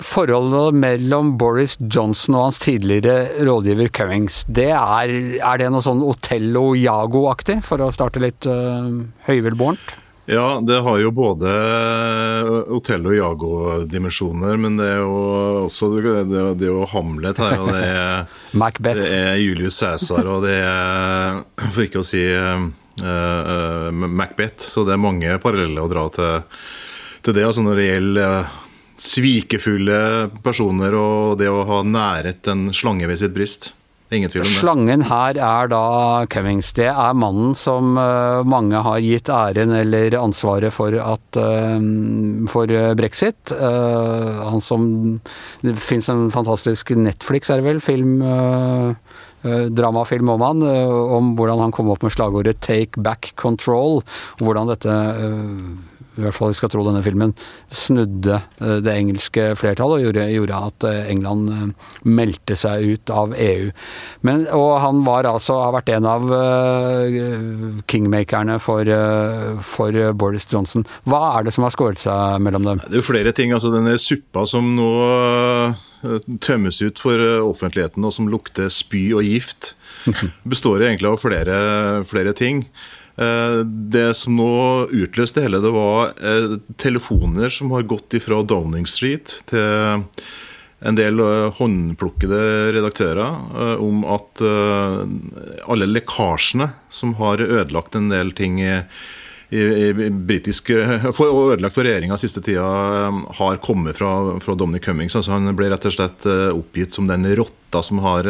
Forholdet 0.04 0.76
mellom 0.76 1.36
Boris 1.40 1.78
Johnson 1.80 2.36
og 2.36 2.48
hans 2.50 2.58
tidligere 2.60 3.44
rådgiver 3.46 3.88
Cummings, 3.96 4.42
det 4.44 4.68
er, 4.76 5.12
er 5.40 5.60
det 5.62 5.70
noe 5.72 5.84
sånn 5.84 6.02
Otello-Jago-aktig, 6.04 7.62
for 7.64 7.80
å 7.80 7.92
starte 7.94 8.20
litt 8.20 8.44
uh, 8.44 8.90
høyvelbårent? 9.24 9.96
Ja, 10.26 10.58
det 10.60 10.80
har 10.82 10.98
jo 10.98 11.12
både 11.14 11.50
Otello 12.74 13.12
og 13.12 13.16
Jago-dimensjoner, 13.16 14.56
men 14.58 14.76
det 14.80 14.88
er 14.96 15.00
jo 15.04 15.20
også 15.68 15.92
det, 15.94 16.14
det 16.58 16.66
er 16.66 16.72
jo 16.72 16.88
Hamlet 16.90 17.38
her, 17.38 17.56
og 17.62 17.70
det 17.70 17.84
er, 17.86 18.26
det 18.88 19.06
er 19.06 19.38
Julius 19.38 19.78
Cæsar, 19.78 20.26
og 20.26 20.42
det 20.44 20.58
er 20.66 21.40
For 21.70 21.86
ikke 21.86 22.02
å 22.02 22.06
si 22.06 22.24
uh, 22.26 22.66
uh, 23.00 23.88
Macbeth. 23.94 24.66
Så 24.66 24.82
det 24.84 24.96
er 24.96 25.02
mange 25.06 25.38
paralleller 25.42 25.86
å 25.86 25.92
dra 25.94 26.06
til, 26.18 26.62
til 27.22 27.38
det. 27.38 27.46
altså 27.46 27.62
Når 27.62 27.80
det 27.80 27.90
gjelder 27.92 28.54
svikefulle 29.00 30.30
personer 30.44 30.94
og 30.96 31.38
det 31.40 31.50
å 31.52 31.64
ha 31.68 31.82
næret 31.86 32.48
en 32.52 32.70
slange 32.76 33.08
ved 33.08 33.20
sitt 33.20 33.34
bryst. 33.36 33.72
Ingen 34.14 34.30
tvil 34.30 34.44
om 34.44 34.46
det. 34.46 34.58
Slangen 34.60 35.02
her 35.08 35.38
er 35.42 35.70
da 35.72 35.80
Cummings. 36.30 36.68
Det 36.76 36.86
er 36.92 37.16
mannen 37.18 37.56
som 37.58 37.96
uh, 37.98 38.46
mange 38.46 38.78
har 38.86 39.00
gitt 39.02 39.30
æren 39.34 39.74
eller 39.74 40.14
ansvaret 40.20 40.70
for 40.74 40.94
at 41.02 41.38
uh, 41.42 41.80
for 42.52 42.70
brexit. 42.98 43.50
Uh, 43.50 44.46
han 44.52 44.62
som 44.62 44.86
Det 45.64 45.74
fins 45.82 46.08
en 46.12 46.28
fantastisk 46.30 46.94
Netflix, 46.94 47.50
er 47.50 47.60
det 47.60 47.66
vel, 47.66 47.82
film 47.82 48.22
dramafilm 49.46 50.30
om 50.32 50.42
han, 50.42 50.62
om 50.66 51.26
hvordan 51.38 51.60
han 51.62 51.72
kom 51.74 51.90
opp 51.92 52.02
med 52.02 52.10
slagordet 52.10 52.56
'take 52.64 52.98
back 52.98 53.30
control'. 53.38 54.00
Hvordan 54.42 54.72
dette 54.72 54.94
i 56.16 56.24
hvert 56.24 56.36
fall 56.36 56.52
vi 56.52 56.58
skal 56.58 56.70
tro 56.72 56.84
denne 56.86 57.02
filmen, 57.04 57.34
snudde 57.72 58.38
eh, 58.38 58.78
det 58.84 58.92
engelske 58.94 59.50
flertallet 59.58 60.00
og 60.00 60.06
gjorde, 60.06 60.26
gjorde, 60.32 60.60
at 60.70 60.86
eh, 60.88 61.10
England 61.12 61.52
eh, 61.52 61.92
meldte 62.08 62.56
seg 62.58 62.86
ut 62.94 63.12
av 63.12 63.34
EU. 63.36 63.70
Men, 64.26 64.46
og 64.56 64.70
han 64.82 65.02
var 65.06 65.28
altså, 65.28 65.58
har 65.66 65.74
vært 65.76 65.92
en 65.96 66.08
av 66.08 66.24
kingmakerne 67.90 68.56
for, 68.62 68.88
for, 69.64 69.98
Boris 70.18 70.46
Johnson. 70.50 70.86
Hva 71.08 71.20
er 71.36 71.46
det 71.46 71.54
som 71.56 71.66
har 71.66 71.74
skåret 71.74 72.00
seg 72.00 72.42
mellom 72.42 72.66
dem? 72.66 72.82
Det 72.86 72.98
er 72.98 73.02
jo 73.02 73.06
flere 73.06 73.34
ting. 73.36 73.52
altså 73.54 73.70
Denne 73.74 73.96
suppa 74.00 74.46
som 74.48 74.72
nå 74.76 74.90
tømmes 76.44 76.80
ut 76.82 77.00
for 77.02 77.22
offentligheten, 77.42 78.04
og 78.06 78.14
som 78.14 78.28
lukter 78.30 78.70
spy 78.72 79.08
og 79.16 79.26
gift, 79.26 79.74
består 80.52 80.84
egentlig 80.86 81.10
av 81.10 81.20
flere, 81.22 81.58
flere 82.08 82.34
ting. 82.36 82.64
Eh, 83.16 83.60
det 83.64 84.10
som 84.18 84.36
nå 84.36 84.88
utløste 84.92 85.40
hele, 85.44 85.62
det 85.64 85.72
var 85.72 86.12
eh, 86.20 86.58
telefoner 86.76 87.52
som 87.52 87.72
har 87.72 87.88
gått 87.88 88.16
ifra 88.18 88.42
Downing 88.44 88.84
Street 88.88 89.38
til 89.48 90.12
en 90.84 90.98
del 90.98 91.22
eh, 91.24 91.46
håndplukkede 91.56 92.40
redaktører 92.76 93.78
om 93.80 94.04
at 94.04 94.42
alle 94.44 95.88
lekkasjene 95.88 96.68
som 96.92 97.16
har 97.16 97.40
ødelagt 97.40 97.96
en 97.96 98.10
del 98.12 98.34
ting 98.36 98.60
i, 98.60 98.74
i, 99.48 100.10
britiske 100.12 100.76
for, 101.16 101.54
ødelagt 101.54 101.78
for 101.78 101.88
regjeringa 101.88 102.20
siste 102.20 102.44
tida, 102.44 102.68
har 103.40 103.62
kommet 103.64 103.96
fra, 103.96 104.12
fra 104.44 104.58
Dominic 104.60 104.84
Cummings. 104.84 105.16
Altså 105.16 105.38
han 105.38 105.56
ble 105.56 105.72
rett 105.72 105.88
og 105.88 105.96
slett 105.96 106.28
oppgitt 106.52 106.92
som 106.92 107.08
den 107.08 107.24
rotta 107.38 107.80
som 107.86 108.04
har 108.04 108.28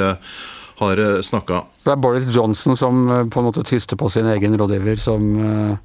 har 0.77 0.99
eh, 0.99 1.21
snakka. 1.21 1.65
Det 1.85 1.93
er 1.93 2.01
Boris 2.01 2.27
Johnson 2.35 2.77
som 2.77 3.05
eh, 3.11 3.25
på 3.33 3.41
en 3.41 3.49
måte 3.49 3.65
tyster 3.67 3.97
på 3.97 4.11
sin 4.13 4.29
egen 4.29 4.57
rådgiver 4.59 5.01
som 5.01 5.31
eh, 5.37 5.77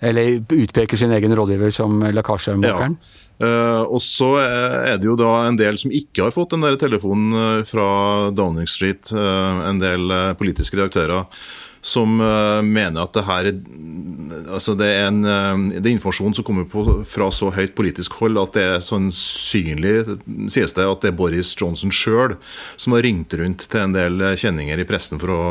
Eller 0.00 0.44
utpeker 0.54 0.96
sin 0.96 1.10
egen 1.10 1.34
rådgiver 1.34 1.72
som 1.74 2.02
lekkasjemakeren? 2.14 2.92
Ja. 3.00 3.24
Uh, 3.38 3.82
og 3.86 4.00
så 4.02 4.28
er 4.38 4.96
det 4.98 5.06
jo 5.06 5.16
da 5.18 5.46
en 5.46 5.56
del 5.58 5.76
som 5.78 5.90
ikke 5.94 6.24
har 6.24 6.32
fått 6.34 6.52
den 6.54 6.62
der 6.62 6.74
telefonen 6.78 7.64
fra 7.66 8.30
Downing 8.34 8.66
Street. 8.70 9.10
Uh, 9.10 9.58
en 9.66 9.78
del 9.82 10.10
politiske 10.38 10.78
redaktører 10.78 11.26
som 11.88 12.20
uh, 12.20 12.60
mener 12.64 13.02
at 13.02 13.16
det 13.16 13.24
her 13.24 13.50
altså 14.48 14.74
det, 14.78 14.88
er 14.92 15.08
en, 15.08 15.22
uh, 15.24 15.74
det 15.74 15.82
er 15.82 15.94
informasjon 15.96 16.36
som 16.36 16.46
kommer 16.46 16.68
på, 16.68 16.84
fra 17.08 17.30
så 17.34 17.50
høyt 17.56 17.74
politisk 17.78 18.18
hold 18.20 18.40
at 18.40 18.56
det 18.56 18.66
er 18.66 18.84
sannsynlig, 18.84 19.96
sies 20.52 20.76
det, 20.76 20.86
at 20.86 21.04
det 21.04 21.12
er 21.12 21.18
Boris 21.18 21.54
Johnson 21.58 21.94
sjøl 21.94 22.36
som 22.76 22.96
har 22.96 23.06
ringt 23.06 23.34
rundt 23.40 23.68
til 23.68 23.84
en 23.84 23.96
del 23.96 24.30
kjenninger 24.38 24.80
i 24.80 24.88
pressen 24.88 25.20
for 25.22 25.32
å, 25.34 25.44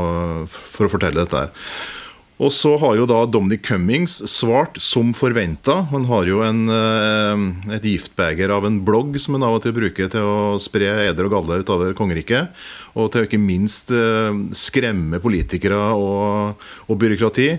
for 0.48 0.88
å 0.88 0.94
fortelle 0.94 1.26
dette. 1.26 1.48
her. 1.48 2.06
Og 2.38 2.52
så 2.54 2.76
har 2.78 2.94
jo 3.00 3.08
da 3.10 3.24
Dominic 3.26 3.64
Cummings 3.66 4.20
svart 4.30 4.76
som 4.82 5.10
forventa. 5.18 5.80
Han 5.90 6.06
har 6.06 6.28
jo 6.30 6.44
en, 6.46 6.70
eh, 6.70 7.74
et 7.74 7.82
giftbeger 7.82 8.54
av 8.54 8.66
en 8.66 8.78
blogg 8.86 9.18
som 9.20 9.34
han 9.34 9.44
av 9.44 9.56
og 9.58 9.64
til 9.64 9.74
bruker 9.74 10.08
til 10.08 10.22
å 10.22 10.62
spre 10.62 11.10
eder 11.10 11.26
og 11.26 11.34
galle 11.34 11.64
utover 11.64 11.96
kongeriket. 11.98 12.54
Og 12.96 13.12
til 13.12 13.22
å 13.22 13.26
ikke 13.26 13.42
minst 13.42 13.90
eh, 13.90 14.30
skremme 14.54 15.18
politikere 15.20 15.82
og, 15.98 16.62
og 16.88 17.00
byråkrati. 17.02 17.58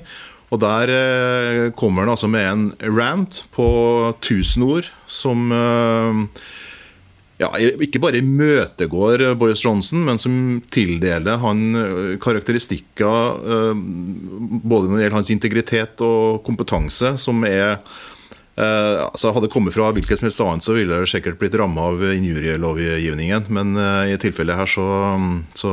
Og 0.54 0.60
der 0.62 0.94
eh, 0.94 1.70
kommer 1.74 2.06
han 2.06 2.14
altså 2.14 2.30
med 2.30 2.46
en 2.46 2.72
rant 2.94 3.44
på 3.50 4.14
1000 4.22 4.62
ord 4.62 4.86
som 5.08 5.50
ja, 7.38 7.52
ikke 7.54 8.00
bare 8.02 8.18
imøtegår 8.18 9.22
eh, 9.22 9.36
Boris 9.38 9.60
Johnson, 9.62 10.00
men 10.08 10.18
som 10.18 10.32
tildeler 10.74 11.38
han 11.38 11.60
eh, 11.78 12.16
karakteristikker 12.22 13.36
eh, 13.38 13.74
både 13.78 14.88
når 14.88 14.96
det 14.96 15.02
gjelder 15.04 15.18
hans 15.20 15.30
integritet 15.34 16.00
og 16.04 16.42
kompetanse, 16.46 17.08
som 17.22 17.36
er 17.48 17.78
altså 18.58 19.30
Hadde 19.30 19.46
det 19.46 19.54
kommet 19.54 19.70
fra 19.70 19.94
hvilket 19.94 20.18
som 20.18 20.26
helst 20.26 20.42
annet, 20.42 20.66
så 20.66 20.74
ville 20.74 20.98
det 20.98 21.06
sikkert 21.12 21.38
blitt 21.38 21.54
ramma 21.54 21.78
av 21.92 22.02
injurielovgivningen. 22.10 23.46
Men 23.54 23.78
i 24.10 24.18
tilfellet 24.18 24.58
her 24.58 24.66
så, 24.66 25.14
så, 25.54 25.70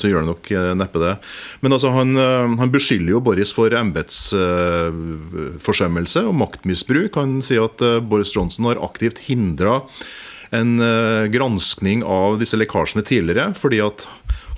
så, 0.00 0.08
gjør 0.08 0.24
det 0.24 0.30
nok 0.30 0.48
neppe 0.80 0.96
det. 1.02 1.20
Men 1.60 1.76
altså 1.76 1.92
han, 1.92 2.16
han 2.16 2.72
beskylder 2.72 3.12
jo 3.12 3.20
Boris 3.28 3.52
for 3.52 3.68
embetsforsømmelse 3.76 6.24
og 6.24 6.32
maktmisbruk. 6.46 7.12
Han 7.20 7.44
sier 7.44 7.68
at 7.68 7.76
Boris 8.08 8.32
Johnson 8.32 8.72
har 8.72 8.80
aktivt 8.88 9.28
hindra 9.28 9.84
en 10.50 10.80
uh, 10.80 11.24
granskning 11.32 12.04
av 12.04 12.40
disse 12.40 12.58
lekkasjene 12.58 13.04
tidligere, 13.06 13.52
fordi 13.58 13.80
at 13.84 14.06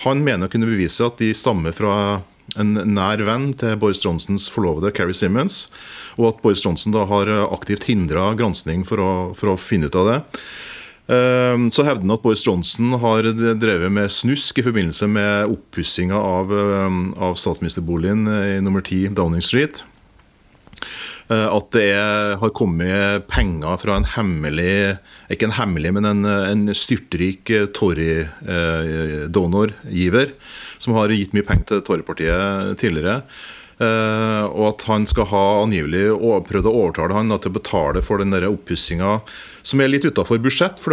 han 0.05 0.25
mener 0.25 0.49
å 0.49 0.53
kunne 0.53 0.69
bevise 0.69 1.07
at 1.07 1.21
de 1.23 1.33
stammer 1.37 1.75
fra 1.77 2.23
en 2.57 2.73
nær 2.95 3.21
venn 3.27 3.51
til 3.59 3.77
Boris 3.81 4.01
Johnsons 4.05 4.47
forlovede 4.53 4.93
Carrie 4.97 5.17
Simmons, 5.17 5.67
og 6.17 6.31
at 6.31 6.43
Boris 6.45 6.65
Johnson 6.65 6.95
da 6.95 7.05
har 7.11 7.31
aktivt 7.49 7.89
hindra 7.91 8.31
gransking 8.39 8.87
for 8.89 9.03
for 9.37 9.53
å 9.53 9.61
finne 9.61 9.91
ut 9.91 9.99
av 9.99 10.11
det. 10.11 10.19
Eh, 11.07 11.59
så 11.71 11.85
hevder 11.87 12.03
han 12.03 12.15
at 12.17 12.23
Boris 12.23 12.47
Johnson 12.47 12.97
har 13.03 13.29
drevet 13.31 13.93
med 13.93 14.11
snusk 14.11 14.59
i 14.59 14.65
forbindelse 14.67 15.07
med 15.11 15.53
oppussinga 15.55 16.19
av, 16.19 16.55
eh, 16.55 16.97
av 17.23 17.37
statsministerboligen 17.39 18.27
i 18.27 18.61
nummer 18.61 18.81
10 18.81 19.15
Downing 19.15 19.43
Street. 19.43 19.85
At 21.27 21.75
det 21.75 21.91
er, 21.91 22.39
har 22.39 22.55
kommet 22.55 23.27
penger 23.27 23.75
fra 23.83 23.99
en 23.99 24.07
hemmelig 24.15 24.95
Ikke 25.33 25.47
en 25.49 25.59
hemmelig, 25.59 25.91
men 25.97 26.05
en, 26.07 26.23
en 26.23 26.71
styrtrik 26.71 27.51
Tory-donorgiver, 27.75 30.31
som 30.79 30.95
har 30.95 31.11
gitt 31.11 31.35
mye 31.35 31.43
penger 31.49 31.67
til 31.73 31.83
Tory-partiet 31.89 32.79
tidligere. 32.79 33.27
Og 33.77 34.63
at 34.71 34.87
han 34.89 35.05
skal 35.11 35.27
ha 35.29 35.43
angivelig 35.65 36.07
prøvd 36.49 36.69
å 36.71 36.77
overtale 36.81 37.17
han 37.19 37.35
til 37.35 37.51
å 37.51 37.59
betale 37.59 38.01
for 38.05 38.17
den 38.23 38.33
oppussinga 38.49 39.11
som 39.67 39.83
er 39.83 39.93
litt 39.93 40.09
utafor 40.09 40.39
budsjett. 40.41 40.77
For 40.81 40.91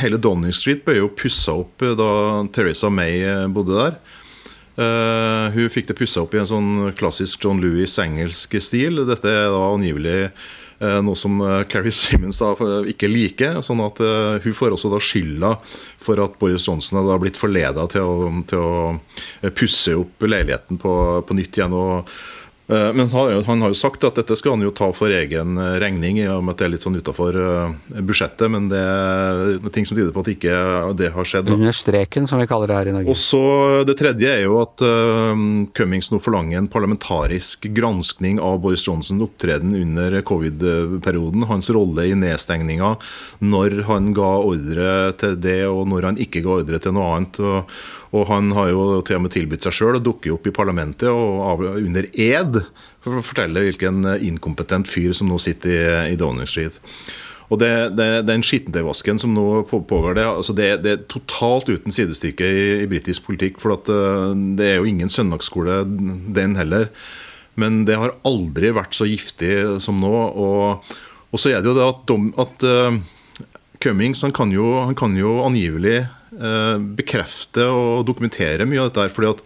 hele 0.00 0.22
Downing 0.22 0.54
Street 0.56 0.82
ble 0.86 0.94
jo 1.02 1.12
pussa 1.12 1.52
opp 1.60 1.84
da 1.98 2.10
Teresa 2.54 2.88
May 2.88 3.14
bodde 3.52 3.74
der. 3.76 3.94
Hun 4.74 5.70
fikk 5.70 5.86
det 5.86 5.94
pussa 5.94 6.24
opp 6.24 6.32
i 6.34 6.40
en 6.40 6.48
sånn 6.50 6.70
klassisk 6.98 7.44
John 7.44 7.60
Lewis 7.62 7.94
engelsk 8.02 8.56
stil. 8.58 9.04
Dette 9.06 9.30
er 9.30 9.52
da 9.54 9.60
angivelig 9.68 10.16
uh, 10.82 11.00
noe 11.04 11.18
som 11.18 11.40
uh, 11.42 11.62
Carrie 11.70 11.94
Simmons 12.02 12.40
da 12.42 12.52
ikke 12.90 13.10
liker. 13.10 13.60
sånn 13.66 13.82
at 13.84 14.00
uh, 14.02 14.40
Hun 14.44 14.56
får 14.56 14.76
også 14.76 14.92
da 14.92 15.00
skylda 15.02 15.54
for 16.04 16.20
at 16.22 16.38
Boris 16.40 16.66
Johnson 16.68 17.02
har 17.04 17.22
blitt 17.22 17.40
forleda 17.40 17.86
til, 17.92 18.42
til, 18.50 18.64
å 18.64 19.52
pusse 19.56 19.96
opp 20.00 20.26
leiligheten 20.26 20.80
på, 20.80 20.94
på 21.26 21.38
nytt 21.38 21.60
igjen. 21.60 21.76
og 21.76 22.10
men 22.66 23.08
han 23.44 23.62
har 23.62 23.72
jo 23.72 23.76
sagt 23.76 24.04
at 24.08 24.16
dette 24.16 24.36
skal 24.40 24.54
han 24.54 24.64
jo 24.64 24.70
ta 24.72 24.88
for 24.96 25.12
egen 25.12 25.58
eh, 25.60 25.74
regning, 25.82 26.16
i 26.22 26.28
og 26.32 26.40
med 26.46 26.54
at 26.54 26.62
det 26.62 26.66
er 26.66 26.72
litt 26.72 26.84
sånn 26.86 26.96
utafor 26.96 27.36
eh, 27.36 27.98
budsjettet. 28.00 28.46
Men 28.52 28.70
det 28.70 28.80
er 28.80 29.58
ting 29.74 29.84
som 29.84 29.98
tyder 29.98 30.14
på 30.14 30.24
at 30.24 30.30
ikke 30.32 30.54
det 30.96 31.10
har 31.12 31.28
skjedd. 31.28 31.52
Under 31.52 31.76
streken, 31.76 32.28
som 32.30 32.40
vi 32.40 32.48
kaller 32.48 32.72
det 32.72 32.78
her 32.78 32.90
i 32.90 32.94
Norge. 32.96 33.12
Og 33.12 33.20
så 33.20 33.42
Det 33.84 33.96
tredje 34.00 34.30
er 34.30 34.46
jo 34.46 34.56
at 34.62 34.80
Cummings 35.76 36.08
nå 36.12 36.20
forlanger 36.22 36.58
en 36.58 36.70
parlamentarisk 36.70 37.68
granskning 37.76 38.40
av 38.40 38.62
Boris 38.64 38.86
Johnsons 38.86 39.22
opptreden 39.24 39.74
under 39.76 40.16
covid-perioden. 40.24 41.44
Hans 41.50 41.68
rolle 41.74 42.08
i 42.08 42.16
nedstengninga, 42.16 42.94
når 43.44 43.82
han 43.90 44.14
ga 44.16 44.30
ordre 44.40 45.12
til 45.20 45.36
det, 45.36 45.60
og 45.68 45.84
når 45.92 46.10
han 46.10 46.22
ikke 46.22 46.44
ga 46.46 46.58
ordre 46.62 46.80
til 46.80 46.96
noe 46.96 47.12
annet. 47.18 47.42
og 47.44 47.76
og 48.14 48.28
han 48.30 48.52
har 48.54 48.70
jo 48.70 49.02
til 49.02 49.18
og 49.18 49.24
med 49.24 49.34
tilbudt 49.34 49.66
seg 49.66 49.74
sjøl 49.74 49.98
å 49.98 50.04
dukke 50.04 50.30
opp 50.36 50.46
i 50.46 50.54
parlamentet 50.54 51.10
og 51.10 51.64
under 51.74 52.06
ed 52.14 52.60
for 53.02 53.18
å 53.18 53.24
fortelle 53.26 53.64
hvilken 53.64 54.06
inkompetent 54.22 54.90
fyr 54.90 55.16
som 55.16 55.32
nå 55.32 55.40
sitter 55.42 55.74
i, 55.74 56.12
i 56.14 56.18
Downing 56.20 56.46
Street. 56.46 56.78
Og 57.52 57.60
det, 57.60 57.72
det, 57.98 58.24
Den 58.28 58.44
skittentøyvasken 58.46 59.20
som 59.20 59.34
nå 59.36 59.46
pågår, 59.68 60.14
det, 60.16 60.24
altså 60.24 60.54
det, 60.56 60.68
det, 60.84 60.92
er 60.92 61.08
totalt 61.10 61.68
uten 61.68 61.94
sidestykke 61.94 62.46
i, 62.46 62.64
i 62.84 62.88
britisk 62.90 63.26
politikk. 63.28 63.60
For 63.62 63.76
at, 63.76 63.90
uh, 63.90 64.32
det 64.58 64.70
er 64.70 64.80
jo 64.80 64.88
ingen 64.88 65.12
søndagsskole, 65.12 65.82
den 66.34 66.56
heller. 66.58 66.88
Men 67.60 67.84
det 67.86 67.98
har 68.00 68.16
aldri 68.26 68.72
vært 68.74 68.96
så 68.96 69.06
giftig 69.06 69.52
som 69.84 70.00
nå. 70.02 70.12
Og, 70.14 70.94
og 71.30 71.42
så 71.42 71.52
er 71.52 71.62
det 71.62 71.70
jo 71.70 71.76
det 71.78 71.86
at, 71.90 72.14
at 72.46 72.66
uh, 72.66 73.44
Cummings 73.84 74.24
han 74.24 74.32
kan, 74.34 74.54
jo, 74.54 74.78
han 74.80 74.96
kan 74.98 75.16
jo 75.18 75.42
angivelig 75.44 76.06
Eh, 76.34 76.76
bekrefte 76.98 77.66
og 77.70 78.04
dokumentere 78.08 78.66
mye 78.66 78.82
av 78.82 78.90
dette. 78.90 79.06
her, 79.06 79.14
fordi 79.14 79.32
at 79.36 79.42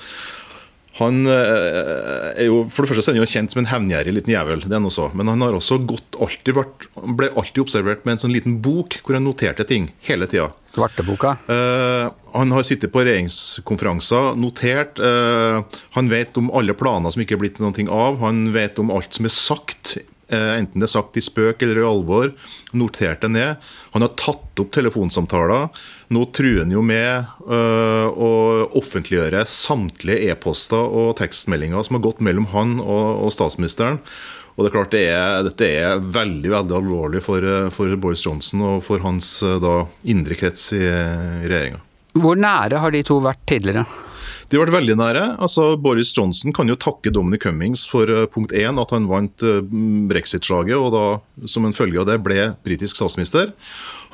han 0.98 1.26
eh, 1.30 2.32
er 2.42 2.46
jo, 2.48 2.64
For 2.72 2.82
det 2.82 2.90
første 2.90 3.04
så 3.04 3.12
er 3.12 3.18
han 3.18 3.22
jo 3.22 3.30
kjent 3.30 3.54
som 3.54 3.60
en 3.62 3.70
hevngjerrig 3.70 4.14
liten 4.16 4.32
jævel, 4.34 4.64
det 4.64 4.72
er 4.72 4.80
han 4.80 4.88
også. 4.88 5.10
men 5.14 5.30
han 5.30 5.44
har 5.44 5.54
også 5.54 5.78
gått, 5.86 6.18
alltid 6.18 6.56
vært, 6.58 6.88
ble 7.18 7.30
alltid 7.36 7.62
observert 7.62 8.04
med 8.04 8.16
en 8.16 8.24
sånn 8.24 8.34
liten 8.34 8.58
bok 8.64 8.98
hvor 9.04 9.18
han 9.18 9.28
noterte 9.28 9.66
ting 9.68 9.92
hele 10.08 10.26
tida. 10.26 10.50
Svarteboka? 10.72 11.36
Uh, 11.48 12.10
han 12.34 12.52
har 12.52 12.66
sittet 12.66 12.92
på 12.92 13.04
regjeringskonferanser, 13.06 14.34
notert. 14.36 15.00
Uh, 15.00 15.64
han 15.96 16.10
vet 16.10 16.36
om 16.40 16.50
alle 16.56 16.76
planer 16.76 17.14
som 17.14 17.22
ikke 17.24 17.38
er 17.38 17.42
blitt 17.44 17.62
noe 17.62 17.86
av. 17.88 18.18
Han 18.20 18.50
vet 18.54 18.78
om 18.82 18.92
alt 18.92 19.16
som 19.16 19.28
er 19.28 19.34
sagt 19.34 19.96
enten 20.36 20.82
det 20.82 20.88
er 20.88 20.92
sagt 20.92 21.16
i 21.16 21.24
spøk 21.24 21.62
eller 21.64 21.80
i 21.80 21.86
alvor, 21.88 22.32
notert 22.76 23.22
det 23.24 23.30
ned. 23.32 23.68
Han 23.94 24.04
har 24.04 24.14
tatt 24.20 24.60
opp 24.60 24.72
telefonsamtaler. 24.74 25.68
Nå 26.14 26.24
truer 26.36 26.64
han 26.64 26.72
jo 26.74 26.82
med 26.84 27.28
uh, 27.48 28.08
å 28.08 28.30
offentliggjøre 28.78 29.44
samtlige 29.48 30.32
e-poster 30.32 30.80
og 30.80 31.14
tekstmeldinger 31.20 31.86
som 31.86 31.98
har 31.98 32.04
gått 32.08 32.22
mellom 32.24 32.48
han 32.54 32.78
og, 32.80 33.24
og 33.24 33.32
statsministeren. 33.34 34.02
Og 34.58 34.64
det 34.64 34.70
er 34.70 34.74
klart 34.74 34.94
det 34.94 35.04
er, 35.06 35.44
Dette 35.46 35.66
er 35.70 36.00
veldig 36.02 36.50
veldig 36.50 36.76
alvorlig 36.80 37.20
for, 37.22 37.44
eh, 37.46 37.68
for 37.70 37.92
Boris 38.02 38.24
Johnson 38.24 38.64
og 38.66 38.80
for 38.82 39.04
hans 39.04 39.28
da, 39.62 39.84
indre 40.10 40.34
krets 40.34 40.72
i, 40.74 40.82
i 40.82 41.46
regjeringa. 41.46 41.78
Hvor 42.18 42.40
nære 42.42 42.80
har 42.82 42.90
de 42.90 43.04
to 43.06 43.20
vært 43.22 43.44
tidligere? 43.46 43.84
De 44.48 44.56
vært 44.56 44.72
veldig 44.72 44.94
nære. 44.96 45.22
Altså, 45.44 45.74
Boris 45.76 46.14
Johnson 46.16 46.54
kan 46.56 46.70
jo 46.70 46.78
takke 46.80 47.12
Dominic 47.12 47.42
Cummings 47.44 47.82
for 47.88 48.08
uh, 48.08 48.24
punkt 48.32 48.54
én, 48.56 48.80
at 48.80 48.94
han 48.94 49.08
vant 49.10 49.44
uh, 49.44 49.60
brexit-slaget, 50.08 50.72
og 50.80 50.94
da 50.94 51.48
som 51.50 51.66
en 51.68 51.76
følge 51.76 52.00
av 52.00 52.08
det 52.08 52.16
ble 52.24 52.54
britisk 52.64 52.96
statsminister. 52.96 53.52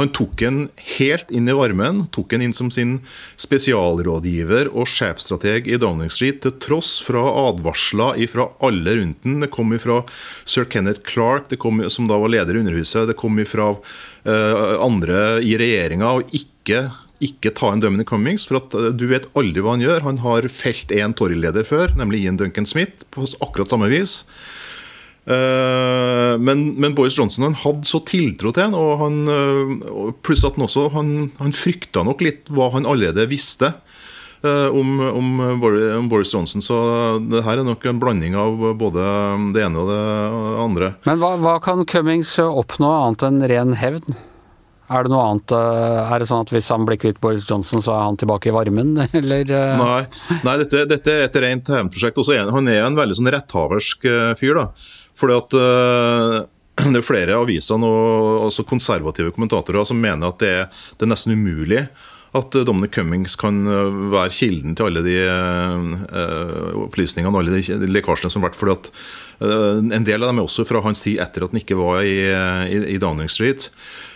Han 0.01 0.11
tok 0.11 0.43
en 0.43 0.59
helt 0.97 1.31
inn 1.31 1.47
i 1.47 1.55
varmen, 1.55 2.09
tok 2.15 2.35
en 2.35 2.43
inn 2.49 2.57
som 2.57 2.73
sin 2.75 2.97
spesialrådgiver 3.39 4.73
og 4.75 4.91
sjefstrateg 4.91 5.71
i 5.71 5.79
Downing 5.79 6.11
Street, 6.11 6.43
til 6.43 6.57
tross 6.59 6.97
fra 7.07 7.23
advarsler 7.45 8.19
fra 8.33 8.49
alle 8.67 8.99
rundt 8.99 9.23
den. 9.23 9.39
Det 9.45 9.53
kom 9.55 9.71
fra 9.79 10.03
sir 10.51 10.67
Kenneth 10.67 11.07
Clark, 11.07 11.55
kom, 11.63 11.79
som 11.87 12.11
da 12.11 12.19
var 12.19 12.35
leder 12.35 12.59
i 12.59 12.65
Underhuset, 12.65 13.07
det 13.07 13.19
kom 13.23 13.39
fra 13.47 13.71
uh, 13.79 14.75
andre 14.83 15.39
i 15.47 15.55
regjeringa, 15.63 16.11
og 16.11 16.35
ikke 16.35 16.89
ikke 17.23 17.53
ta 17.55 17.71
en 17.73 17.83
Dominic 17.83 18.09
Cummings, 18.11 18.47
for 18.49 18.59
at 18.61 18.75
eh, 18.79 18.91
du 18.97 19.07
vet 19.11 19.29
aldri 19.39 19.63
hva 19.63 19.77
han 19.77 19.85
gjør. 19.85 20.05
Han 20.09 20.21
har 20.25 20.49
felt 20.53 20.93
én 20.95 21.15
torgleder 21.17 21.67
før, 21.67 21.95
nemlig 21.99 22.25
Ian 22.25 22.41
Duncan 22.41 22.67
Smith, 22.67 23.07
på 23.15 23.27
akkurat 23.45 23.71
samme 23.71 23.91
vis. 23.93 24.23
Uh, 25.25 26.37
men, 26.37 26.75
men, 26.77 26.93
Boris 26.93 27.15
Johnson 27.17 27.47
han 27.47 27.55
hadde 27.57 27.89
så 27.89 28.03
tiltro 28.05 28.51
til 28.53 28.67
han, 28.67 28.75
og 28.77 28.99
han, 29.01 29.15
uh, 29.25 30.11
pluss 30.21 30.43
at 30.45 30.59
han 30.59 30.67
også 30.67 30.91
han, 30.93 31.15
han 31.39 31.55
frykta 31.57 32.03
nok 32.05 32.21
litt 32.27 32.53
hva 32.53 32.67
han 32.75 32.85
allerede 32.85 33.25
visste 33.31 33.73
om, 34.45 34.99
om, 35.01 35.29
om, 35.41 36.09
Boris 36.11 36.35
Johnson. 36.35 36.61
Så 36.61 36.77
det 37.33 37.41
her 37.47 37.63
er 37.63 37.65
nok 37.65 37.87
en 37.89 37.97
blanding 37.97 38.35
av 38.37 38.61
både 38.77 39.07
det 39.57 39.63
ene 39.65 39.81
og 39.81 39.89
det 39.89 40.03
andre. 40.61 40.91
Men 41.09 41.23
hva, 41.23 41.31
hva 41.41 41.55
kan 41.65 41.81
Cummings 41.89 42.35
oppnå 42.45 42.91
annet 42.93 43.25
enn 43.25 43.41
ren 43.49 43.73
hevn? 43.81 44.19
Er 44.95 45.07
det 45.07 45.13
noe 45.13 45.27
annet 45.27 45.55
eh, 45.55 46.13
Er 46.13 46.23
det 46.23 46.29
sånn 46.31 46.45
at 46.45 46.53
hvis 46.55 46.71
han 46.73 46.87
blir 46.87 47.01
kvitt 47.01 47.21
Boris 47.23 47.47
Johnson, 47.49 47.83
så 47.85 47.97
er 47.97 48.07
han 48.07 48.19
tilbake 48.21 48.51
i 48.51 48.55
varmen, 48.55 48.95
eller? 49.21 49.51
Eh? 49.51 49.77
Nei, 49.81 50.41
Nei 50.47 50.57
dette, 50.63 50.87
dette, 50.91 51.15
er 51.15 51.29
et 51.29 51.39
rent 51.45 51.73
hevnprosjekt. 51.75 52.21
Han 52.55 52.71
er 52.71 52.85
en 52.85 52.99
veldig 52.99 53.19
sånn 53.19 53.33
retthaversk 53.35 54.09
eh, 54.11 54.33
fyr. 54.39 54.61
da. 54.61 54.69
Fordi 55.19 55.39
at 55.39 55.55
det 56.95 56.99
er 57.01 57.07
flere 57.07 57.39
aviser 57.39 57.79
og 57.87 58.49
også 58.49 58.67
konservative 58.67 59.35
kommentatorer 59.35 59.87
som 59.87 60.01
mener 60.03 60.33
at 60.33 60.43
det 60.43 60.51
er, 60.63 60.83
det 60.99 61.07
er 61.07 61.13
nesten 61.15 61.37
umulig 61.39 61.85
at 62.35 62.57
Dominic 62.67 62.97
Cummings 62.97 63.37
kan 63.39 63.61
være 64.11 64.33
kilden 64.35 64.73
til 64.75 64.89
alle 64.89 65.05
de 65.07 65.13
opplysningene 66.83 67.39
alle 67.39 67.61
de 67.63 67.91
lekkasjene 67.95 68.33
som 68.35 68.43
har 68.43 68.51
vært. 68.51 68.59
fordi 68.59 68.75
at 68.75 69.87
En 69.95 70.09
del 70.09 70.19
av 70.19 70.33
dem 70.33 70.41
er 70.43 70.49
også 70.49 70.67
fra 70.67 70.83
hans 70.83 71.05
tid 71.05 71.23
etter 71.23 71.47
at 71.47 71.55
han 71.55 71.63
ikke 71.63 71.79
var 71.79 72.03
i, 72.03 72.19
i, 72.27 72.81
i 72.97 72.99
Downing 72.99 73.31
Street. 73.31 73.69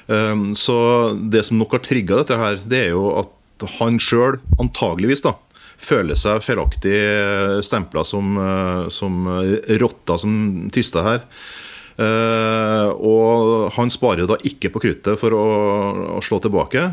Ehm, 0.09 0.55
så 0.57 0.79
det 1.15 1.45
som 1.47 1.61
nok 1.61 1.77
har 1.77 1.85
trigga 1.85 2.23
dette 2.23 2.39
her, 2.41 2.61
det 2.65 2.87
er 2.87 2.95
jo 2.97 3.11
at 3.21 3.69
han 3.79 3.99
sjøl 4.03 4.39
antageligvis 4.63 5.25
da, 5.25 5.35
føler 5.79 6.19
seg 6.19 6.43
feilaktig 6.47 6.99
stempla 7.67 8.05
som, 8.07 8.37
eh, 8.43 8.85
som 8.95 9.27
rotta 9.83 10.19
som 10.19 10.69
tysta 10.75 11.07
her. 11.07 11.25
Uh, 11.99 12.95
og 12.95 13.73
han 13.75 13.91
sparer 13.91 14.29
da 14.31 14.37
ikke 14.47 14.71
på 14.71 14.79
kruttet 14.85 15.19
for 15.19 15.35
å, 15.35 15.47
å 16.15 16.21
slå 16.23 16.39
tilbake. 16.45 16.85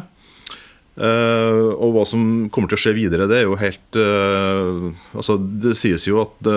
Uh, 0.95 1.75
og 1.75 1.89
hva 1.91 2.03
som 2.07 2.21
kommer 2.55 2.71
til 2.71 2.77
å 2.77 2.81
skje 2.85 2.93
videre, 2.95 3.25
det 3.27 3.41
er 3.41 3.49
jo 3.49 3.57
helt 3.59 3.97
uh, 3.99 4.93
altså 5.11 5.35
Det 5.35 5.73
sies 5.75 6.05
jo 6.07 6.21
at 6.21 6.37
det, 6.47 6.53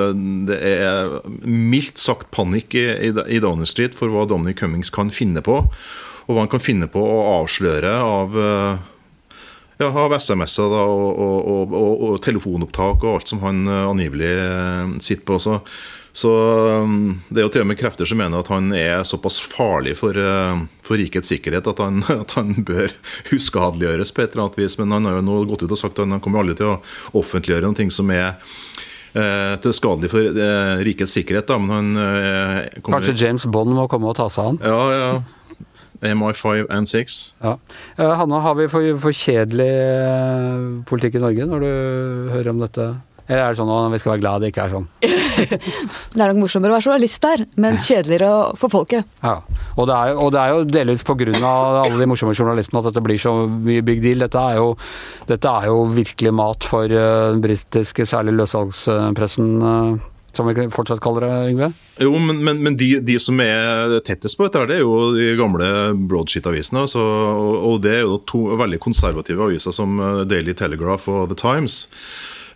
det 0.46 0.58
er 0.62 1.10
mildt 1.42 1.98
sagt 1.98 2.30
panikk 2.30 2.76
i, 2.78 2.84
i, 3.08 3.10
i 3.10 3.40
Downing 3.42 3.66
Street 3.66 3.98
for 3.98 4.14
hva 4.14 4.28
Dominic 4.30 4.60
Cummings 4.60 4.94
kan 4.94 5.10
finne 5.10 5.42
på 5.42 5.58
og 5.64 6.30
hva 6.30 6.44
han 6.44 6.52
kan 6.52 6.62
finne 6.62 6.86
på 6.92 7.02
å 7.02 7.18
avsløre 7.40 7.90
av, 7.98 8.38
uh, 8.38 9.34
ja, 9.80 9.90
av 9.90 10.14
SMS-er 10.14 10.76
og, 10.76 11.06
og, 11.18 11.74
og, 11.74 11.76
og, 11.96 12.16
telefonopptak 12.22 13.02
og 13.02 13.14
alt 13.16 13.32
som 13.32 13.42
han 13.42 13.64
angivelig 13.64 14.34
sitter 15.02 15.24
på. 15.24 15.38
Så, 15.40 15.56
så 16.18 16.32
Det 17.28 17.38
er 17.38 17.44
jo 17.44 17.52
til 17.54 17.62
og 17.62 17.68
med 17.70 17.78
krefter 17.78 18.08
som 18.08 18.18
mener 18.18 18.42
at 18.42 18.50
han 18.50 18.72
er 18.74 19.04
såpass 19.06 19.36
farlig 19.38 19.94
for, 20.00 20.18
for 20.82 20.98
rikets 20.98 21.30
sikkerhet 21.30 21.68
at 21.70 21.82
han, 21.84 22.02
at 22.24 22.34
han 22.38 22.56
bør 22.66 22.90
uskadeliggjøres 23.36 24.14
på 24.14 24.24
et 24.24 24.34
eller 24.34 24.48
annet 24.48 24.58
vis. 24.58 24.78
Men 24.80 24.96
han 24.96 25.06
har 25.06 25.20
jo 25.20 25.26
nå 25.28 25.38
gått 25.52 25.62
ut 25.62 25.76
og 25.76 25.80
sagt 25.80 26.00
at 26.02 26.10
han 26.10 26.24
kommer 26.24 26.42
aldri 26.42 26.58
til 26.58 26.72
å 26.72 26.80
offentliggjøre 27.22 27.70
noe 27.70 27.94
som 27.94 28.10
er 28.14 28.34
til 29.62 29.72
skadelig 29.74 30.10
for 30.12 30.42
rikets 30.84 31.14
sikkerhet. 31.16 31.48
Da. 31.48 31.56
Men 31.62 31.72
han, 31.74 31.88
kommer... 32.82 32.98
Kanskje 32.98 33.16
James 33.22 33.46
Bond 33.50 33.72
må 33.74 33.86
komme 33.90 34.10
og 34.10 34.18
ta 34.18 34.28
seg 34.30 34.44
av 34.44 34.50
han? 34.52 34.62
Ja, 34.62 34.82
ja. 34.94 35.10
MI5 36.00 36.66
and 36.70 36.88
6. 36.88 37.34
Ja. 37.42 37.58
Hanna, 37.96 38.40
har 38.40 38.54
vi 38.54 38.68
for, 38.70 38.86
for 39.02 39.14
kjedelig 39.14 39.68
eh, 39.68 40.66
politikk 40.86 41.18
i 41.18 41.22
Norge 41.22 41.46
når 41.48 41.64
du 41.64 41.70
hører 42.34 42.50
om 42.52 42.62
dette 42.62 42.86
Eller 43.28 43.42
er 43.44 43.52
det 43.52 43.58
sånn 43.60 43.70
at 43.70 43.92
vi 43.92 44.00
skal 44.00 44.14
være 44.14 44.22
glad 44.22 44.40
det 44.40 44.48
ikke 44.52 44.64
er 44.64 44.70
sånn? 44.72 44.86
det 46.14 46.22
er 46.24 46.30
nok 46.30 46.40
morsommere 46.40 46.72
å 46.72 46.76
være 46.78 46.86
journalist 46.86 47.24
der, 47.24 47.42
men 47.60 47.76
kjedeligere 47.84 48.30
for 48.56 48.72
folket. 48.72 49.08
Ja, 49.20 49.34
og 49.76 49.88
det 49.90 49.96
er, 49.96 50.12
og 50.16 50.30
det 50.32 50.40
er 50.40 50.54
jo 50.54 50.62
delvis 50.68 51.04
pga. 51.04 51.26
alle 51.44 51.98
de 52.00 52.08
morsomme 52.08 52.32
journalistene 52.32 52.80
at 52.80 52.88
dette 52.88 53.04
blir 53.04 53.20
så 53.20 53.34
mye 53.44 53.84
big 53.84 54.00
deal. 54.04 54.24
Dette 54.24 54.44
er 54.52 54.60
jo, 54.62 54.70
dette 55.28 55.56
er 55.60 55.68
jo 55.68 55.82
virkelig 55.92 56.32
mat 56.40 56.64
for 56.64 56.88
uh, 56.88 57.34
den 57.34 57.42
britiske, 57.44 58.06
særlig 58.08 58.38
løssalgspressen. 58.38 59.50
Uh, 59.60 60.14
som 60.38 60.46
vi 60.46 60.68
fortsatt 60.70 61.00
kaller 61.02 61.24
det, 61.24 61.36
Yngve? 61.50 61.68
Jo, 62.04 62.12
men, 62.22 62.40
men, 62.46 62.60
men 62.62 62.76
de, 62.78 62.92
de, 63.02 63.16
som 63.20 63.40
er 63.42 63.96
tettest 64.06 64.38
på 64.38 64.46
dette, 64.46 64.64
det 64.70 64.76
er 64.76 64.84
jo 64.84 65.10
de 65.16 65.32
gamle 65.40 65.68
broadsheet-avisene. 66.08 66.84
Altså, 66.86 67.02
og 67.02 67.80
det 67.82 67.96
er 67.96 68.04
jo 68.06 68.20
to 68.28 68.44
veldig 68.60 68.78
konservative 68.84 69.48
aviser 69.48 69.74
som 69.74 69.98
Daily 70.30 70.54
Telegraph 70.54 71.10
og 71.10 71.32
The 71.32 71.40
Times. 71.42 71.80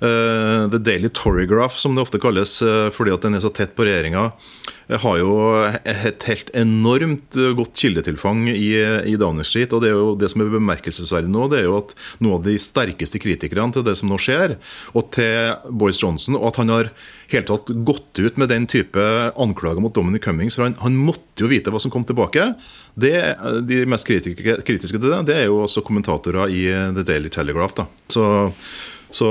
Uh, 0.02 0.66
The 0.66 0.80
Daily 0.82 1.08
Torrygraph, 1.14 1.76
som 1.78 1.94
det 1.94 2.02
ofte 2.02 2.18
kalles 2.18 2.56
uh, 2.66 2.88
fordi 2.90 3.12
at 3.14 3.22
den 3.22 3.38
er 3.38 3.42
så 3.44 3.52
tett 3.54 3.76
på 3.78 3.84
regjeringa, 3.86 4.32
uh, 4.34 4.96
har 4.98 5.20
jo 5.20 5.36
et 5.86 6.26
helt 6.26 6.50
enormt 6.58 7.38
godt 7.54 7.78
kildetilfang 7.78 8.48
i, 8.50 8.72
i 9.06 9.14
Downing 9.20 9.46
Street. 9.46 9.70
og 9.70 9.84
Det 9.84 9.92
er 9.92 9.94
jo 10.00 10.16
det 10.18 10.32
som 10.32 10.42
er 10.42 10.50
bemerkelsesverdig 10.56 11.30
nå, 11.30 11.46
det 11.52 11.60
er 11.60 11.68
jo 11.68 11.78
at 11.78 11.94
noen 12.18 12.40
av 12.40 12.50
de 12.50 12.56
sterkeste 12.58 13.22
kritikerne 13.22 13.76
til 13.76 13.86
det 13.86 13.94
som 14.00 14.10
nå 14.10 14.18
skjer, 14.18 14.58
og 14.90 15.12
til 15.14 15.70
Boris 15.70 16.02
Johnson, 16.02 16.40
og 16.40 16.50
at 16.50 16.62
han 16.64 16.74
har 16.74 16.94
helt 17.30 17.52
tatt 17.54 17.70
gått 17.86 18.18
ut 18.18 18.42
med 18.42 18.50
den 18.50 18.66
type 18.66 19.08
anklager 19.38 19.80
mot 19.80 19.94
Dominic 19.94 20.26
Cummings. 20.26 20.58
for 20.58 20.66
han, 20.66 20.80
han, 20.82 20.98
måtte 20.98 21.46
jo 21.46 21.54
vite 21.54 21.70
hva 21.70 21.78
som 21.78 21.94
kom 21.94 22.02
tilbake. 22.08 22.56
Det, 22.98 23.16
de 23.70 23.84
mest 23.86 24.10
kritiske, 24.10 24.64
kritiske 24.66 24.98
til 24.98 25.12
det, 25.12 25.26
det 25.30 25.44
er 25.44 25.46
jo 25.46 25.62
også 25.62 25.86
kommentatorer 25.86 26.50
i 26.50 26.66
The 26.90 27.06
Daily 27.06 27.30
Telegraph. 27.30 27.78
da. 27.78 27.86
Så, 28.10 28.24
så 29.14 29.28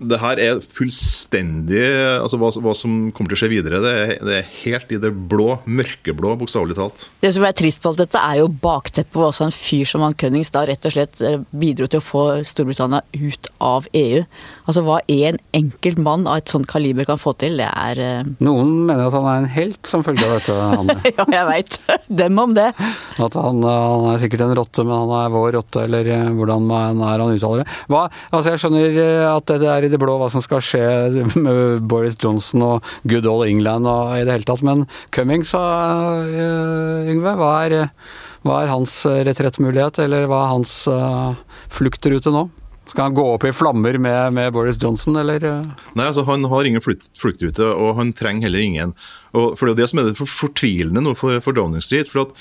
det 0.00 0.18
her 0.22 0.40
er 0.42 0.60
fullstendig 0.64 1.82
altså 2.22 2.38
hva, 2.40 2.50
hva, 2.64 2.74
som 2.76 3.10
kommer 3.14 3.32
til 3.32 3.38
å 3.38 3.40
skje 3.42 3.50
videre, 3.52 3.80
det 3.84 3.92
er, 3.92 4.12
det 4.24 4.36
er 4.38 4.50
helt 4.62 4.92
i 4.94 5.00
det 5.02 5.12
blå, 5.30 5.58
mørkeblå, 5.66 6.34
bokstavelig 6.40 6.76
talt. 6.78 7.06
Det 7.22 7.32
som 7.36 7.46
er 7.46 7.56
trist 7.58 7.82
på 7.82 7.92
alt 7.92 8.02
dette, 8.02 8.20
er 8.20 8.40
jo 8.40 8.48
bakteppet 8.62 9.14
hvor 9.14 9.28
også 9.28 9.46
en 9.48 9.54
fyr 9.54 9.88
som 9.88 10.04
han 10.06 10.16
Cunnings 10.18 10.52
da 10.54 10.64
rett 10.68 10.88
og 10.88 10.94
slett 10.94 11.22
eh, 11.24 11.38
bidro 11.50 11.88
til 11.90 12.02
å 12.02 12.06
få 12.06 12.24
Storbritannia 12.48 13.02
ut 13.18 13.50
av 13.62 13.88
EU. 13.98 14.24
Altså 14.62 14.84
hva 14.86 15.00
en 15.10 15.38
enkelt 15.56 15.98
mann 16.02 16.28
av 16.30 16.42
et 16.42 16.52
sånt 16.52 16.68
kaliber 16.70 17.06
kan 17.08 17.20
få 17.20 17.34
til, 17.40 17.58
det 17.58 17.68
er 17.68 17.98
uh... 17.98 18.32
Noen 18.44 18.72
mener 18.86 19.08
at 19.08 19.16
han 19.16 19.26
er 19.26 19.42
en 19.42 19.50
helt 19.56 19.90
som 19.90 20.04
følge 20.06 20.26
av 20.28 20.36
dette, 20.38 20.54
Hanne. 20.54 20.98
ja, 21.18 21.26
jeg 21.34 21.48
veit. 21.48 21.78
Dem 22.22 22.38
om 22.38 22.54
det. 22.56 22.68
At 23.22 23.38
han, 23.38 23.62
han, 23.66 24.08
er 24.12 24.22
sikkert 24.22 24.46
en 24.46 24.56
rotte, 24.58 24.86
men 24.86 25.04
han 25.04 25.14
er 25.18 25.34
vår 25.34 25.50
rotte, 25.58 25.86
eller 25.88 26.12
hvordan 26.36 26.62
hvordan 26.62 27.02
er 27.02 27.22
han 27.22 27.34
uttaler 27.34 27.62
det. 27.62 27.76
Hva, 27.90 28.06
altså 28.30 28.52
Jeg 28.52 28.62
skjønner 28.62 28.98
at 29.32 29.52
det 29.62 29.70
er 29.70 29.86
i 29.86 29.92
det 29.92 30.00
blå 30.00 30.16
hva 30.20 30.30
som 30.32 30.44
skal 30.44 30.62
skje 30.64 30.84
med 31.44 31.86
Boris 31.88 32.16
Johnson 32.22 32.64
og 32.66 32.90
good 33.08 33.26
old 33.26 33.48
England 33.48 33.88
og 33.88 34.16
i 34.18 34.24
det 34.26 34.36
hele 34.36 34.48
tatt, 34.48 34.64
men 34.66 34.86
Cummings, 35.14 35.54
uh, 35.54 37.08
Yngve, 37.10 37.36
hva 37.40 37.52
er, 37.66 37.78
hva 38.46 38.62
er 38.62 38.72
hans 38.72 39.02
retrettmulighet, 39.06 40.02
eller 40.04 40.28
hva 40.30 40.44
er 40.44 40.52
hans 40.56 40.76
uh, 40.90 41.38
fluktrute 41.72 42.32
nå? 42.34 42.48
Skal 42.92 43.08
han 43.08 43.14
gå 43.16 43.22
opp 43.24 43.44
i 43.48 43.54
flammer 43.56 43.96
med, 43.96 44.34
med 44.36 44.50
Boris 44.52 44.76
Johnson, 44.76 45.16
eller? 45.16 45.40
Nei, 45.96 46.04
altså 46.04 46.26
han 46.28 46.44
har 46.44 46.66
ingen 46.68 46.82
flukt, 46.84 47.08
fluktrute, 47.16 47.64
og 47.64 47.94
han 47.96 48.10
trenger 48.12 48.50
heller 48.50 48.60
ingen. 48.60 48.92
Og 49.32 49.54
for 49.56 49.70
Det 49.70 49.72
er 49.72 49.80
det 49.80 49.86
som 49.88 50.02
er 50.02 50.10
det 50.10 50.18
fortvilende 50.28 51.00
nå 51.00 51.14
for, 51.16 51.40
for 51.40 51.56
Downing 51.56 51.80
Street. 51.84 52.10
for 52.12 52.26
at 52.26 52.36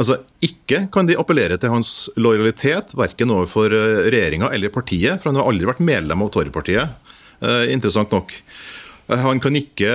Altså, 0.00 0.22
Ikke 0.40 0.86
kan 0.88 1.04
de 1.04 1.18
appellere 1.20 1.58
til 1.60 1.74
hans 1.74 2.08
lojalitet, 2.16 2.94
verken 2.96 3.32
overfor 3.34 3.74
eh, 3.76 4.06
regjeringa 4.08 4.48
eller 4.56 4.72
partiet, 4.72 5.20
for 5.20 5.28
han 5.28 5.40
har 5.42 5.50
aldri 5.50 5.68
vært 5.68 5.82
medlem 5.84 6.24
av 6.24 6.30
Torpartiet, 6.32 6.94
eh, 7.44 7.64
interessant 7.74 8.14
nok. 8.16 8.32
Eh, 9.10 9.20
han 9.20 9.42
kan 9.44 9.58
ikke 9.60 9.92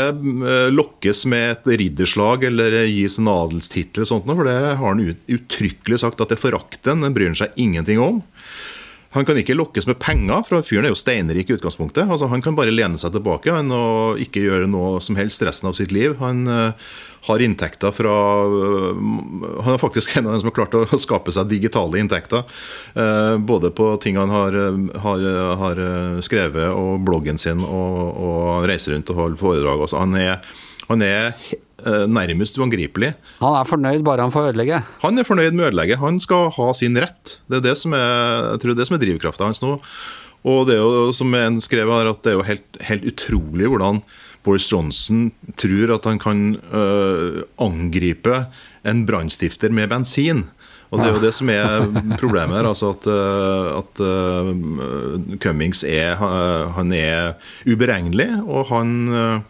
lokkes 0.69 1.25
med 1.31 1.55
et 1.55 1.71
ridderslag 1.81 2.45
eller 2.51 2.83
gis 2.85 3.17
en 3.17 3.33
adelstittel, 3.33 4.05
for 4.05 4.45
det 4.45 4.57
har 4.61 4.85
han 4.85 5.01
uttrykkelig 5.09 6.03
sagt 6.05 6.21
at 6.21 6.29
det 6.29 6.41
forakter 6.43 6.93
han, 6.93 7.01
den 7.07 7.17
bryr 7.17 7.31
han 7.33 7.41
seg 7.41 7.57
ingenting 7.57 7.97
om. 7.97 8.21
Han 9.15 9.23
kan 9.23 9.37
ikke 9.39 9.55
lokkes 9.55 9.87
med 9.87 9.99
penger, 10.03 10.43
for 10.43 10.65
fyren 10.65 10.89
er 10.89 10.91
jo 10.91 10.99
steinrik 10.99 11.49
i 11.49 11.55
utgangspunktet. 11.55 12.03
Altså, 12.03 12.27
han 12.31 12.43
kan 12.43 12.57
bare 12.57 12.73
lene 12.73 12.99
seg 12.99 13.13
tilbake 13.15 13.53
han, 13.55 13.71
og 13.71 14.19
ikke 14.19 14.43
gjøre 14.43 14.67
noe 14.67 14.99
som 15.03 15.15
helst 15.15 15.43
resten 15.47 15.69
av 15.71 15.77
sitt 15.77 15.93
liv. 15.95 16.17
Han 16.19 16.43
uh, 16.51 16.89
har 17.29 17.43
inntekter 17.45 17.95
fra 17.95 18.15
uh, 18.43 19.05
Han 19.63 19.77
er 19.77 19.81
faktisk 19.81 20.17
en 20.17 20.27
av 20.27 20.35
dem 20.35 20.43
som 20.43 20.51
har 20.51 20.57
klart 20.59 20.75
å 20.75 20.99
skape 21.07 21.31
seg 21.31 21.47
digitale 21.47 22.01
inntekter. 22.03 22.43
Uh, 22.91 23.39
både 23.39 23.71
på 23.75 23.93
ting 24.03 24.19
han 24.19 24.33
har, 24.35 24.59
har, 25.05 25.27
har, 25.63 25.85
skrevet, 26.25 26.67
og 26.75 26.99
bloggen 27.07 27.39
sin, 27.39 27.63
og, 27.63 28.19
og 28.19 28.67
reiser 28.67 28.97
rundt 28.97 29.15
og 29.15 29.21
holder 29.21 29.45
foredrag. 29.45 29.87
Altså, 29.87 30.03
han 30.03 30.19
er, 30.19 30.57
han 30.89 31.07
er 31.07 31.31
nærmest 31.85 32.57
uangripelig. 32.59 33.13
Han 33.39 33.55
er 33.59 33.69
fornøyd 33.69 34.03
bare 34.05 34.25
han 34.25 34.33
får 34.33 34.51
ødelegge? 34.51 34.81
Han 35.03 35.21
er 35.21 35.27
fornøyd 35.27 35.53
med 35.53 35.65
å 35.65 35.69
ødelegge. 35.69 35.99
Han 36.01 36.19
skal 36.23 36.49
ha 36.57 36.69
sin 36.77 36.97
rett. 36.97 37.39
Det 37.49 37.59
er 37.59 37.65
det 37.69 37.75
som 37.79 37.93
er, 37.97 38.51
jeg 38.55 38.63
tror 38.63 38.77
det 38.77 38.87
som 38.89 38.97
er 38.97 39.03
drivkrafta 39.05 39.49
hans 39.49 39.61
nå. 39.63 39.75
Og 40.45 40.67
det 40.69 40.75
er 40.77 40.83
jo, 40.83 41.09
som 41.15 41.33
en 41.37 41.57
skrev 41.63 41.89
her, 41.89 42.11
at 42.11 42.21
det 42.25 42.33
er 42.33 42.37
jo 42.37 42.45
helt, 42.45 42.81
helt 42.85 43.07
utrolig 43.09 43.69
hvordan 43.71 44.03
Boris 44.45 44.67
Johnson 44.69 45.31
tror 45.57 45.95
at 45.95 46.05
han 46.05 46.19
kan 46.21 46.43
øh, 46.69 47.41
angripe 47.61 48.43
en 48.85 49.05
brannstifter 49.07 49.73
med 49.73 49.89
bensin. 49.89 50.43
Og 50.93 51.01
Det 51.01 51.07
er 51.07 51.15
jo 51.15 51.23
det 51.23 51.33
som 51.33 51.49
er 51.49 51.87
problemet 52.21 52.59
her. 52.59 52.69
altså 52.69 52.93
At, 52.93 53.07
øh, 53.09 53.79
at 53.81 54.03
uh, 54.05 55.37
Cummings 55.41 55.81
er, 55.83 56.13
han 56.77 56.93
er 56.93 57.33
uberegnelig, 57.65 58.29
og 58.45 58.69
han 58.69 59.43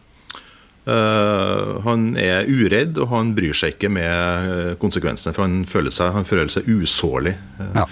han 0.86 2.12
er 2.22 2.46
uredd, 2.46 3.00
og 3.02 3.10
han 3.14 3.34
bryr 3.38 3.58
seg 3.58 3.76
ikke 3.76 3.90
med 3.94 4.52
eh, 4.52 4.76
konsekvensene. 4.82 5.34
For 5.34 5.48
han 5.48 5.64
føler 5.70 5.94
seg, 5.94 6.14
han 6.14 6.28
føler 6.28 6.52
seg 6.54 6.70
usårlig. 6.70 7.36
Ja. 7.74 7.88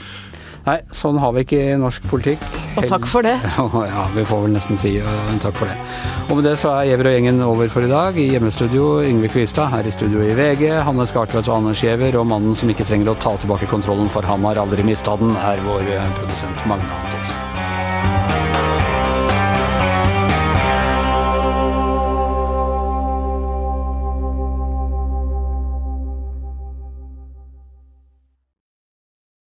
Nei, 0.64 0.78
sånn 0.96 1.18
har 1.20 1.34
vi 1.36 1.42
ikke 1.44 1.58
i 1.60 1.72
norsk 1.76 2.06
politikk. 2.08 2.44
Og 2.80 2.86
takk 2.88 3.04
for 3.10 3.26
det. 3.26 3.34
ja, 3.92 4.06
vi 4.16 4.24
får 4.30 4.46
vel 4.46 4.54
nesten 4.56 4.80
si 4.80 4.94
uh, 5.04 5.34
takk 5.44 5.60
for 5.60 5.68
det. 5.68 5.76
Og 6.30 6.40
med 6.40 6.48
det 6.48 6.56
så 6.62 6.72
er 6.78 6.88
Giæver 6.88 7.10
og 7.10 7.18
gjengen 7.18 7.44
over 7.44 7.72
for 7.74 7.84
i 7.84 7.92
dag. 7.92 8.16
I 8.16 8.30
hjemmestudio 8.32 8.88
Yngve 9.04 9.32
Kvistad, 9.34 9.74
her 9.76 9.90
i 9.90 9.92
studio 9.92 10.24
i 10.24 10.32
VG. 10.40 10.70
Hanne 10.88 11.08
Skartvedt 11.10 11.52
og 11.52 11.60
Anders 11.60 11.84
Giæver. 11.84 12.16
Og 12.16 12.30
mannen 12.32 12.56
som 12.56 12.72
ikke 12.72 12.88
trenger 12.88 13.12
å 13.12 13.20
ta 13.20 13.36
tilbake 13.44 13.68
kontrollen 13.72 14.12
for 14.14 14.24
han 14.24 14.48
har 14.48 14.64
aldri 14.64 14.88
mista 14.88 15.20
den, 15.20 15.36
er 15.36 15.60
vår 15.68 15.98
produsent 16.22 16.70
Magne 16.72 17.02
Antonsen. 17.04 17.43